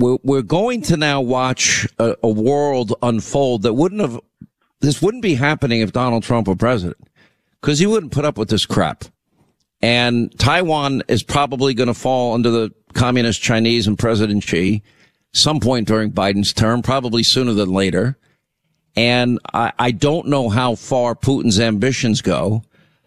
we're, 0.00 0.18
we're 0.22 0.42
going 0.42 0.82
to 0.82 0.96
now 0.96 1.20
watch 1.20 1.86
a, 1.98 2.16
a 2.22 2.28
world 2.28 2.94
unfold 3.02 3.62
that 3.62 3.74
wouldn't 3.74 4.00
have, 4.00 4.18
this 4.80 5.00
wouldn't 5.00 5.22
be 5.22 5.34
happening 5.34 5.80
if 5.80 5.92
Donald 5.92 6.22
Trump 6.22 6.48
were 6.48 6.56
president. 6.56 6.96
Cause 7.60 7.78
he 7.78 7.86
wouldn't 7.86 8.12
put 8.12 8.24
up 8.24 8.38
with 8.38 8.48
this 8.48 8.64
crap. 8.64 9.04
And 9.82 10.36
Taiwan 10.38 11.02
is 11.08 11.22
probably 11.22 11.74
going 11.74 11.88
to 11.88 11.94
fall 11.94 12.34
under 12.34 12.50
the 12.50 12.72
communist 12.94 13.42
Chinese 13.42 13.86
and 13.86 13.98
President 13.98 14.42
Xi 14.42 14.82
some 15.32 15.60
point 15.60 15.86
during 15.86 16.10
Biden's 16.10 16.52
term, 16.52 16.82
probably 16.82 17.22
sooner 17.22 17.52
than 17.52 17.70
later. 17.70 18.18
And 18.96 19.38
I, 19.52 19.72
I 19.78 19.90
don't 19.92 20.26
know 20.26 20.48
how 20.48 20.74
far 20.74 21.14
Putin's 21.14 21.60
ambitions 21.60 22.20
go. 22.20 22.62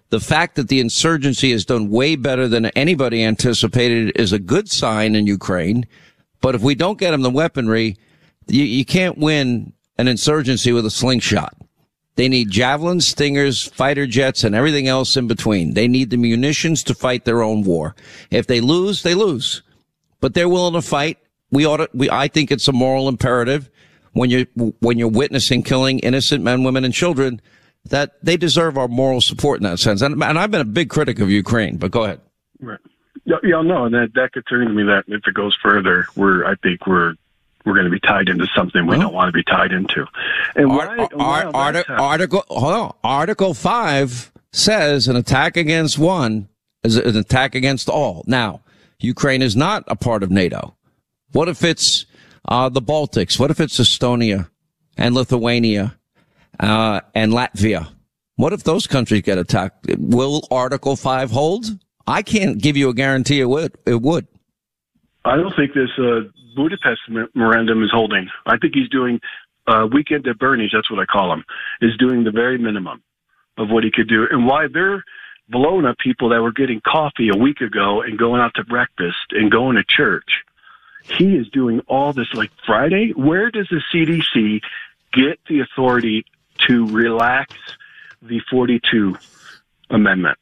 The 0.10 0.20
fact 0.20 0.56
that 0.56 0.68
the 0.68 0.80
insurgency 0.80 1.52
has 1.52 1.66
done 1.66 1.90
way 1.90 2.16
better 2.16 2.48
than 2.48 2.68
anybody 2.68 3.24
anticipated 3.24 4.14
is 4.16 4.32
a 4.32 4.40
good 4.40 4.70
sign 4.70 5.16
in 5.16 5.28
Ukraine. 5.28 5.86
But 6.44 6.56
if 6.56 6.62
we 6.62 6.76
don't 6.76 7.00
get 7.00 7.12
them 7.12 7.22
the 7.22 7.30
weaponry, 7.30 7.96
you, 8.48 8.66
you 8.66 8.84
can't 8.84 9.18
win 9.18 9.72
an 9.98 10.10
insurgency 10.10 10.74
with 10.74 10.86
a 10.86 10.92
slingshot. 10.92 11.56
They 12.16 12.28
need 12.28 12.52
javelins, 12.52 13.08
stingers, 13.08 13.66
fighter 13.66 14.06
jets, 14.06 14.44
and 14.44 14.54
everything 14.54 14.90
else 14.90 15.16
in 15.16 15.26
between. 15.26 15.74
They 15.74 15.88
need 15.88 16.10
the 16.10 16.18
munitions 16.18 16.84
to 16.84 16.94
fight 16.94 17.24
their 17.24 17.42
own 17.42 17.64
war. 17.64 17.96
If 18.30 18.46
they 18.48 18.60
lose, 18.60 19.04
they 19.04 19.16
lose. 19.16 19.64
But 20.20 20.34
they're 20.34 20.50
willing 20.50 20.74
to 20.74 20.82
fight. 20.82 21.18
We 21.50 21.66
ought 21.66 21.78
to, 21.78 21.90
we, 21.94 22.10
I 22.10 22.28
think 22.28 22.52
it's 22.52 22.68
a 22.68 22.74
moral 22.74 23.08
imperative 23.08 23.70
when 24.12 24.30
you're, 24.30 24.46
when 24.82 24.98
you're 24.98 25.08
witnessing 25.08 25.64
killing 25.64 26.00
innocent 26.00 26.44
men, 26.44 26.66
women, 26.66 26.84
and 26.84 26.94
children 26.94 27.42
that 27.86 28.22
they 28.22 28.36
deserve 28.36 28.78
our 28.78 28.90
moral 28.90 29.22
support 29.22 29.60
in 29.60 29.64
that 29.64 29.80
sense. 29.80 30.02
And, 30.02 30.22
and 30.22 30.38
I've 30.38 30.52
been 30.52 30.62
a 30.62 30.66
big 30.66 30.90
critic 30.90 31.20
of 31.20 31.32
Ukraine, 31.32 31.78
but 31.78 31.92
go 31.92 32.04
ahead. 32.04 32.20
Right. 32.60 32.80
Yeah, 33.26 33.62
no, 33.62 33.86
and 33.86 33.94
that 33.96 34.12
that 34.16 34.34
concerns 34.34 34.76
me. 34.76 34.84
That 34.84 35.06
if 35.08 35.26
it 35.26 35.34
goes 35.34 35.56
further, 35.64 36.06
we're 36.16 36.46
I 36.46 36.56
think 36.56 36.86
we're 36.86 37.16
we're 37.66 37.74
going 37.74 37.86
to 37.86 37.92
be 37.92 38.00
tied 38.00 38.28
into 38.28 38.46
something 38.56 38.86
we 38.86 38.98
don't 38.98 39.14
want 39.14 39.28
to 39.30 39.32
be 39.32 39.44
tied 39.44 39.72
into. 39.72 40.06
And 40.56 40.68
why, 40.70 40.98
Ar- 40.98 41.10
why 41.14 41.44
ar- 41.44 41.52
arti- 41.54 41.94
article, 41.94 42.44
hold 42.50 42.74
on. 42.74 42.94
Article 43.04 43.54
five 43.54 44.32
says 44.52 45.08
an 45.08 45.16
attack 45.16 45.56
against 45.56 45.98
one 45.98 46.50
is 46.84 46.98
an 46.98 47.16
attack 47.16 47.56
against 47.56 47.88
all. 47.90 48.26
Now, 48.28 48.62
Ukraine 49.00 49.42
is 49.42 49.56
not 49.56 49.86
a 49.88 49.96
part 49.96 50.24
of 50.24 50.30
NATO. 50.32 50.76
What 51.32 51.48
if 51.48 51.64
it's 51.64 52.06
uh, 52.50 52.68
the 52.68 52.82
Baltics? 52.82 53.40
What 53.40 53.50
if 53.52 53.62
it's 53.62 53.80
Estonia 53.80 54.50
and 54.98 55.16
Lithuania 55.16 55.98
uh, 56.60 57.00
and 57.16 57.32
Latvia? 57.32 57.88
What 58.36 58.52
if 58.52 58.64
those 58.64 58.88
countries 58.88 59.22
get 59.22 59.38
attacked? 59.38 59.88
Will 59.98 60.46
Article 60.52 60.98
five 60.98 61.32
hold? 61.32 61.66
I 62.08 62.22
can't 62.22 62.62
give 62.62 62.76
you 62.78 62.89
a 62.89 62.94
guarantee 62.94 63.39
it 63.39 63.50
would. 63.50 63.78
It 63.86 64.02
would. 64.02 64.28
I 65.26 65.38
don't 65.38 65.56
think 65.56 65.74
this 65.74 65.89
uh, 65.98 66.22
Budapest 66.56 67.02
memorandum 67.08 67.84
is 67.84 67.92
holding. 67.92 68.30
I 68.46 68.58
think 68.58 68.74
he's 68.76 68.89
doing 68.89 69.22
uh, 69.68 69.88
weekend 69.92 70.28
at 70.28 70.38
Bernie's. 70.38 70.72
That's 70.74 70.92
what 70.92 71.00
I 71.00 71.06
call 71.06 71.32
him. 71.32 71.46
Is 71.82 71.96
doing 71.98 72.24
the 72.24 72.32
very 72.32 72.58
minimum 72.58 73.02
of 73.58 73.70
what 73.70 73.84
he 73.84 73.92
could 73.92 74.10
do, 74.10 74.28
and 74.30 74.46
why 74.46 74.68
they're 74.68 75.04
blowing 75.50 75.86
up 75.86 75.98
people 75.98 76.30
that 76.30 76.42
were 76.42 76.52
getting 76.52 76.82
coffee 76.82 77.30
a 77.34 77.38
week 77.38 77.62
ago 77.62 78.02
and 78.02 78.18
going 78.18 78.42
out 78.42 78.54
to 78.56 78.63
breakfast 78.63 79.32
and 79.32 79.52
going 79.52 79.76
to 79.76 79.84
church. 79.84 80.44
He 81.04 81.36
is 81.36 81.50
doing 81.50 81.82
all 81.88 82.13
this 82.13 82.34
like 82.34 82.52
Friday. 82.66 83.12
Where 83.12 83.52
does 83.52 83.68
the 83.70 83.82
CDC 83.94 84.62
get 85.12 85.39
the 85.48 85.60
authority 85.60 86.26
to 86.68 86.88
relax 86.88 87.54
the 88.22 88.39
42 88.50 89.18
amendment? 89.89 90.38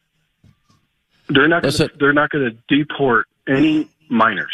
They're 1.33 1.47
not. 1.47 1.63
Gonna, 1.63 1.89
they're 1.99 2.13
not 2.13 2.29
going 2.29 2.51
to 2.51 2.75
deport 2.75 3.27
any 3.47 3.87
minors. 4.09 4.51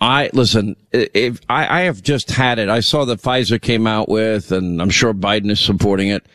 I 0.00 0.30
listen. 0.32 0.76
If 0.92 1.40
I, 1.48 1.80
I 1.80 1.82
have 1.82 2.02
just 2.02 2.30
had 2.30 2.58
it, 2.58 2.68
I 2.68 2.80
saw 2.80 3.04
that 3.06 3.20
Pfizer 3.20 3.60
came 3.60 3.86
out 3.86 4.08
with, 4.08 4.52
and 4.52 4.80
I'm 4.80 4.90
sure 4.90 5.12
Biden 5.12 5.50
is 5.50 5.60
supporting 5.60 6.08
it. 6.08 6.26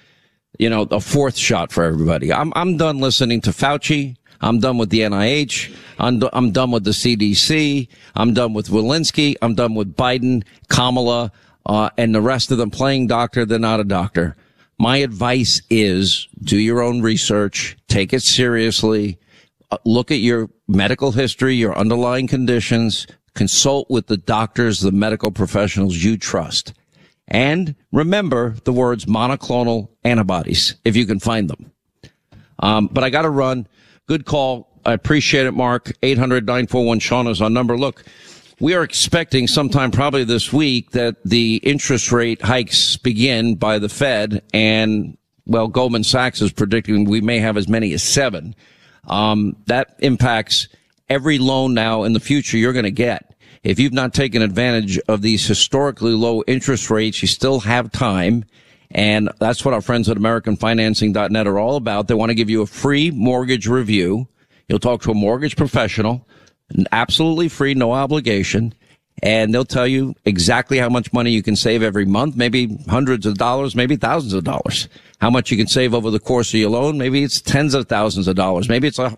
You 0.60 0.70
know, 0.70 0.84
a 0.92 1.00
fourth 1.00 1.36
shot 1.36 1.72
for 1.72 1.84
everybody. 1.84 2.32
I'm 2.32 2.52
I'm 2.56 2.78
done 2.78 3.00
listening 3.00 3.42
to 3.42 3.52
Fauci. 3.52 4.18
I'm 4.42 4.60
done 4.60 4.78
with 4.78 4.90
the 4.90 5.00
NIH. 5.00 5.74
I'm, 5.98 6.20
do- 6.20 6.30
I'm 6.34 6.52
done 6.52 6.72
with 6.72 6.84
the 6.84 6.92
CDC. 6.92 7.88
I'm 8.14 8.34
done 8.34 8.54
with 8.54 8.68
Walensky. 8.68 9.36
I'm 9.42 9.56
done 9.56 9.74
with 9.74 9.96
Biden, 9.96 10.44
Kamala, 10.68 11.32
uh, 11.66 11.90
and 11.98 12.14
the 12.14 12.22
rest 12.22 12.52
of 12.52 12.58
them 12.58 12.70
playing 12.70 13.08
doctor. 13.08 13.46
They're 13.46 13.58
not 13.58 13.80
a 13.80 13.86
doctor. 13.86 14.36
My 14.80 14.98
advice 14.98 15.62
is 15.70 16.28
do 16.44 16.58
your 16.58 16.82
own 16.82 17.02
research, 17.02 17.78
take 17.88 18.14
it 18.14 18.22
seriously, 18.22 19.18
uh, 19.72 19.78
look 19.86 20.12
at 20.12 20.20
your 20.20 20.50
medical 20.68 21.12
history, 21.12 21.56
your 21.56 21.78
underlying 21.78 22.28
conditions, 22.28 23.08
consult 23.34 23.90
with 23.90 24.08
the 24.08 24.18
doctors, 24.18 24.82
the 24.82 24.92
medical 24.92 25.32
professionals 25.32 26.04
you 26.04 26.18
trust. 26.18 26.74
And 27.28 27.76
remember 27.92 28.56
the 28.66 28.74
words 28.74 29.06
monoclonal 29.06 29.90
antibodies 30.04 30.76
if 30.84 30.96
you 30.96 31.06
can 31.06 31.20
find 31.20 31.50
them. 31.50 31.72
Um, 32.60 32.88
but 32.92 33.04
I 33.04 33.10
got 33.10 33.24
to 33.24 33.30
run. 33.30 33.68
Good 34.08 34.26
call. 34.26 34.70
I 34.86 34.94
appreciate 34.94 35.46
it, 35.46 35.54
Mark. 35.54 35.94
800 36.04 36.46
941 36.46 37.00
Sean 37.00 37.28
is 37.28 37.42
our 37.42 37.50
number. 37.50 37.78
Look, 37.78 38.04
we 38.60 38.74
are 38.74 38.84
expecting 38.84 39.48
sometime 39.48 39.92
probably 39.92 40.24
this 40.24 40.54
week 40.54 40.92
that 40.92 41.16
the 41.24 41.58
interest 41.58 42.12
rate 42.12 42.42
hikes 42.42 42.98
begin 42.98 43.56
by 43.56 43.80
the 43.80 43.90
Fed. 43.90 44.44
And, 44.54 45.18
well, 45.46 45.68
Goldman 45.68 46.04
Sachs 46.04 46.42
is 46.42 46.52
predicting 46.52 47.06
we 47.06 47.22
may 47.22 47.40
have 47.40 47.58
as 47.58 47.68
many 47.68 47.94
as 47.94 48.04
seven. 48.04 48.56
Um, 49.08 49.56
that 49.66 49.96
impacts 50.00 50.68
every 51.10 51.38
loan 51.38 51.74
now 51.74 52.04
in 52.04 52.14
the 52.14 52.20
future 52.20 52.58
you're 52.58 52.74
going 52.74 52.84
to 52.84 52.92
get. 52.92 53.36
If 53.64 53.80
you've 53.80 53.94
not 53.94 54.14
taken 54.14 54.42
advantage 54.42 55.00
of 55.08 55.22
these 55.22 55.46
historically 55.48 56.12
low 56.12 56.44
interest 56.48 56.90
rates, 56.90 57.22
you 57.22 57.28
still 57.28 57.62
have 57.62 57.92
time. 57.92 58.46
And 58.92 59.30
that's 59.40 59.66
what 59.66 59.74
our 59.74 59.82
friends 59.82 60.10
at 60.10 60.18
AmericanFinancing.net 60.18 61.48
are 61.48 61.60
all 61.60 61.78
about. 61.78 62.08
They 62.08 62.14
want 62.14 62.30
to 62.30 62.36
give 62.36 62.50
you 62.50 62.62
a 62.62 62.68
free 62.68 63.10
mortgage 63.10 63.68
review. 63.68 64.28
You'll 64.68 64.80
talk 64.80 65.02
to 65.04 65.12
a 65.12 65.16
mortgage 65.16 65.56
professional, 65.56 66.28
absolutely 66.92 67.50
free, 67.50 67.74
no 67.74 67.92
obligation. 67.92 68.74
And 69.22 69.54
they'll 69.54 69.64
tell 69.64 69.88
you 69.88 70.16
exactly 70.26 70.80
how 70.80 70.90
much 70.90 71.14
money 71.14 71.32
you 71.32 71.44
can 71.44 71.56
save 71.56 71.82
every 71.82 72.04
month, 72.04 72.36
maybe 72.36 72.78
hundreds 72.90 73.26
of 73.26 73.38
dollars, 73.38 73.76
maybe 73.76 73.96
thousands 73.96 74.34
of 74.34 74.44
dollars. 74.44 74.90
How 75.22 75.30
much 75.30 75.50
you 75.50 75.56
can 75.56 75.68
save 75.68 75.94
over 75.94 76.10
the 76.10 76.20
course 76.20 76.54
of 76.54 76.60
your 76.60 76.72
loan. 76.72 76.98
Maybe 76.98 77.24
it's 77.24 77.40
tens 77.40 77.74
of 77.74 77.88
thousands 77.88 78.28
of 78.28 78.36
dollars. 78.36 78.68
Maybe 78.68 78.88
it's 78.88 79.00
a, 79.00 79.18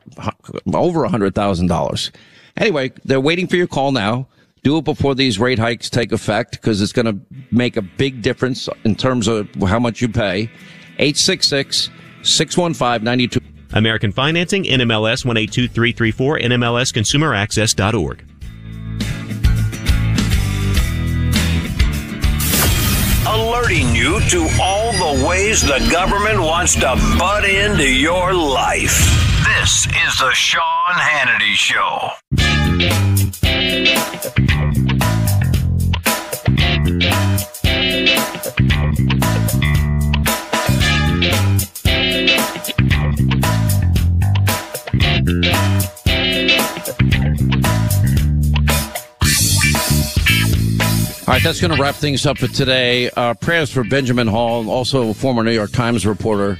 over 0.74 1.06
a 1.06 1.10
hundred 1.10 1.34
thousand 1.34 1.68
dollars. 1.68 2.12
Anyway, 2.58 2.92
they're 3.04 3.20
waiting 3.20 3.48
for 3.48 3.56
your 3.56 3.68
call 3.68 3.92
now. 3.92 4.28
Do 4.64 4.78
it 4.78 4.86
before 4.86 5.16
these 5.16 5.40
rate 5.40 5.60
hikes 5.60 5.90
take 5.90 6.12
effect 6.12 6.54
because 6.54 6.82
it's 6.82 6.92
going 6.92 7.06
to 7.06 7.20
make 7.52 7.78
a 7.78 7.82
big 7.82 8.22
difference 8.22 8.68
in 8.84 8.96
terms 8.96 9.28
of 9.28 9.50
how 9.56 9.80
much 9.80 10.02
you 10.02 10.10
pay. 10.10 10.50
866 10.98 11.90
615 12.22 13.04
92. 13.04 13.40
American 13.74 14.12
Financing, 14.12 14.64
NMLS 14.64 15.26
182334, 15.26 16.40
NMLSConsumerAccess.org. 16.40 18.26
Alerting 23.28 23.96
you 23.96 24.20
to 24.30 24.48
all 24.62 24.92
the 24.94 25.26
ways 25.28 25.62
the 25.62 25.86
government 25.92 26.40
wants 26.40 26.76
to 26.76 26.96
butt 27.18 27.44
into 27.44 27.92
your 27.92 28.34
life. 28.34 29.00
This 29.60 29.88
is 29.88 30.20
the 30.20 30.32
Sean 30.34 30.94
Hannity 30.94 31.56
Show. 31.56 32.12
That's 51.46 51.62
going 51.62 51.76
to 51.76 51.80
wrap 51.80 51.94
things 51.94 52.26
up 52.26 52.40
for 52.40 52.48
today. 52.48 53.08
Uh, 53.12 53.36
prayers 53.36 53.72
for 53.72 53.84
Benjamin 53.84 54.26
Hall, 54.26 54.68
also 54.68 55.10
a 55.10 55.14
former 55.14 55.44
New 55.44 55.52
York 55.52 55.72
Times 55.72 56.04
reporter, 56.04 56.58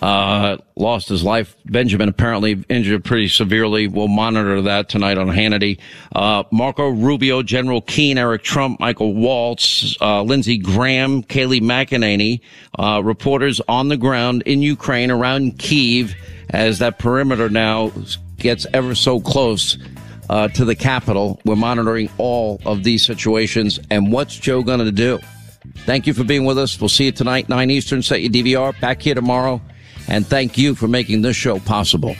uh, 0.00 0.56
lost 0.76 1.08
his 1.08 1.24
life. 1.24 1.56
Benjamin 1.66 2.08
apparently 2.08 2.64
injured 2.68 3.04
pretty 3.04 3.26
severely. 3.26 3.88
We'll 3.88 4.06
monitor 4.06 4.62
that 4.62 4.88
tonight 4.88 5.18
on 5.18 5.26
Hannity. 5.26 5.80
Uh, 6.14 6.44
Marco 6.52 6.90
Rubio, 6.90 7.42
General 7.42 7.80
Keane, 7.80 8.18
Eric 8.18 8.44
Trump, 8.44 8.78
Michael 8.78 9.14
Waltz, 9.14 9.96
uh, 10.00 10.22
Lindsey 10.22 10.58
Graham, 10.58 11.24
Kayleigh 11.24 11.60
McEnany, 11.60 12.40
uh, 12.78 13.02
reporters 13.02 13.60
on 13.66 13.88
the 13.88 13.96
ground 13.96 14.44
in 14.46 14.62
Ukraine 14.62 15.10
around 15.10 15.58
Kiev 15.58 16.14
as 16.50 16.78
that 16.78 17.00
perimeter 17.00 17.48
now 17.48 17.90
gets 18.38 18.64
ever 18.72 18.94
so 18.94 19.18
close 19.18 19.76
uh, 20.30 20.48
to 20.48 20.64
the 20.64 20.76
capital. 20.76 21.40
We're 21.44 21.56
monitoring 21.56 22.08
all 22.16 22.60
of 22.64 22.84
these 22.84 23.04
situations. 23.04 23.80
And 23.90 24.12
what's 24.12 24.36
Joe 24.36 24.62
going 24.62 24.78
to 24.78 24.92
do? 24.92 25.18
Thank 25.84 26.06
you 26.06 26.14
for 26.14 26.24
being 26.24 26.44
with 26.44 26.56
us. 26.56 26.80
We'll 26.80 26.88
see 26.88 27.06
you 27.06 27.12
tonight, 27.12 27.48
9 27.48 27.68
Eastern. 27.68 28.00
Set 28.00 28.22
your 28.22 28.30
DVR. 28.30 28.80
Back 28.80 29.02
here 29.02 29.14
tomorrow. 29.14 29.60
And 30.08 30.26
thank 30.26 30.56
you 30.56 30.74
for 30.74 30.88
making 30.88 31.22
this 31.22 31.36
show 31.36 31.58
possible. 31.58 32.14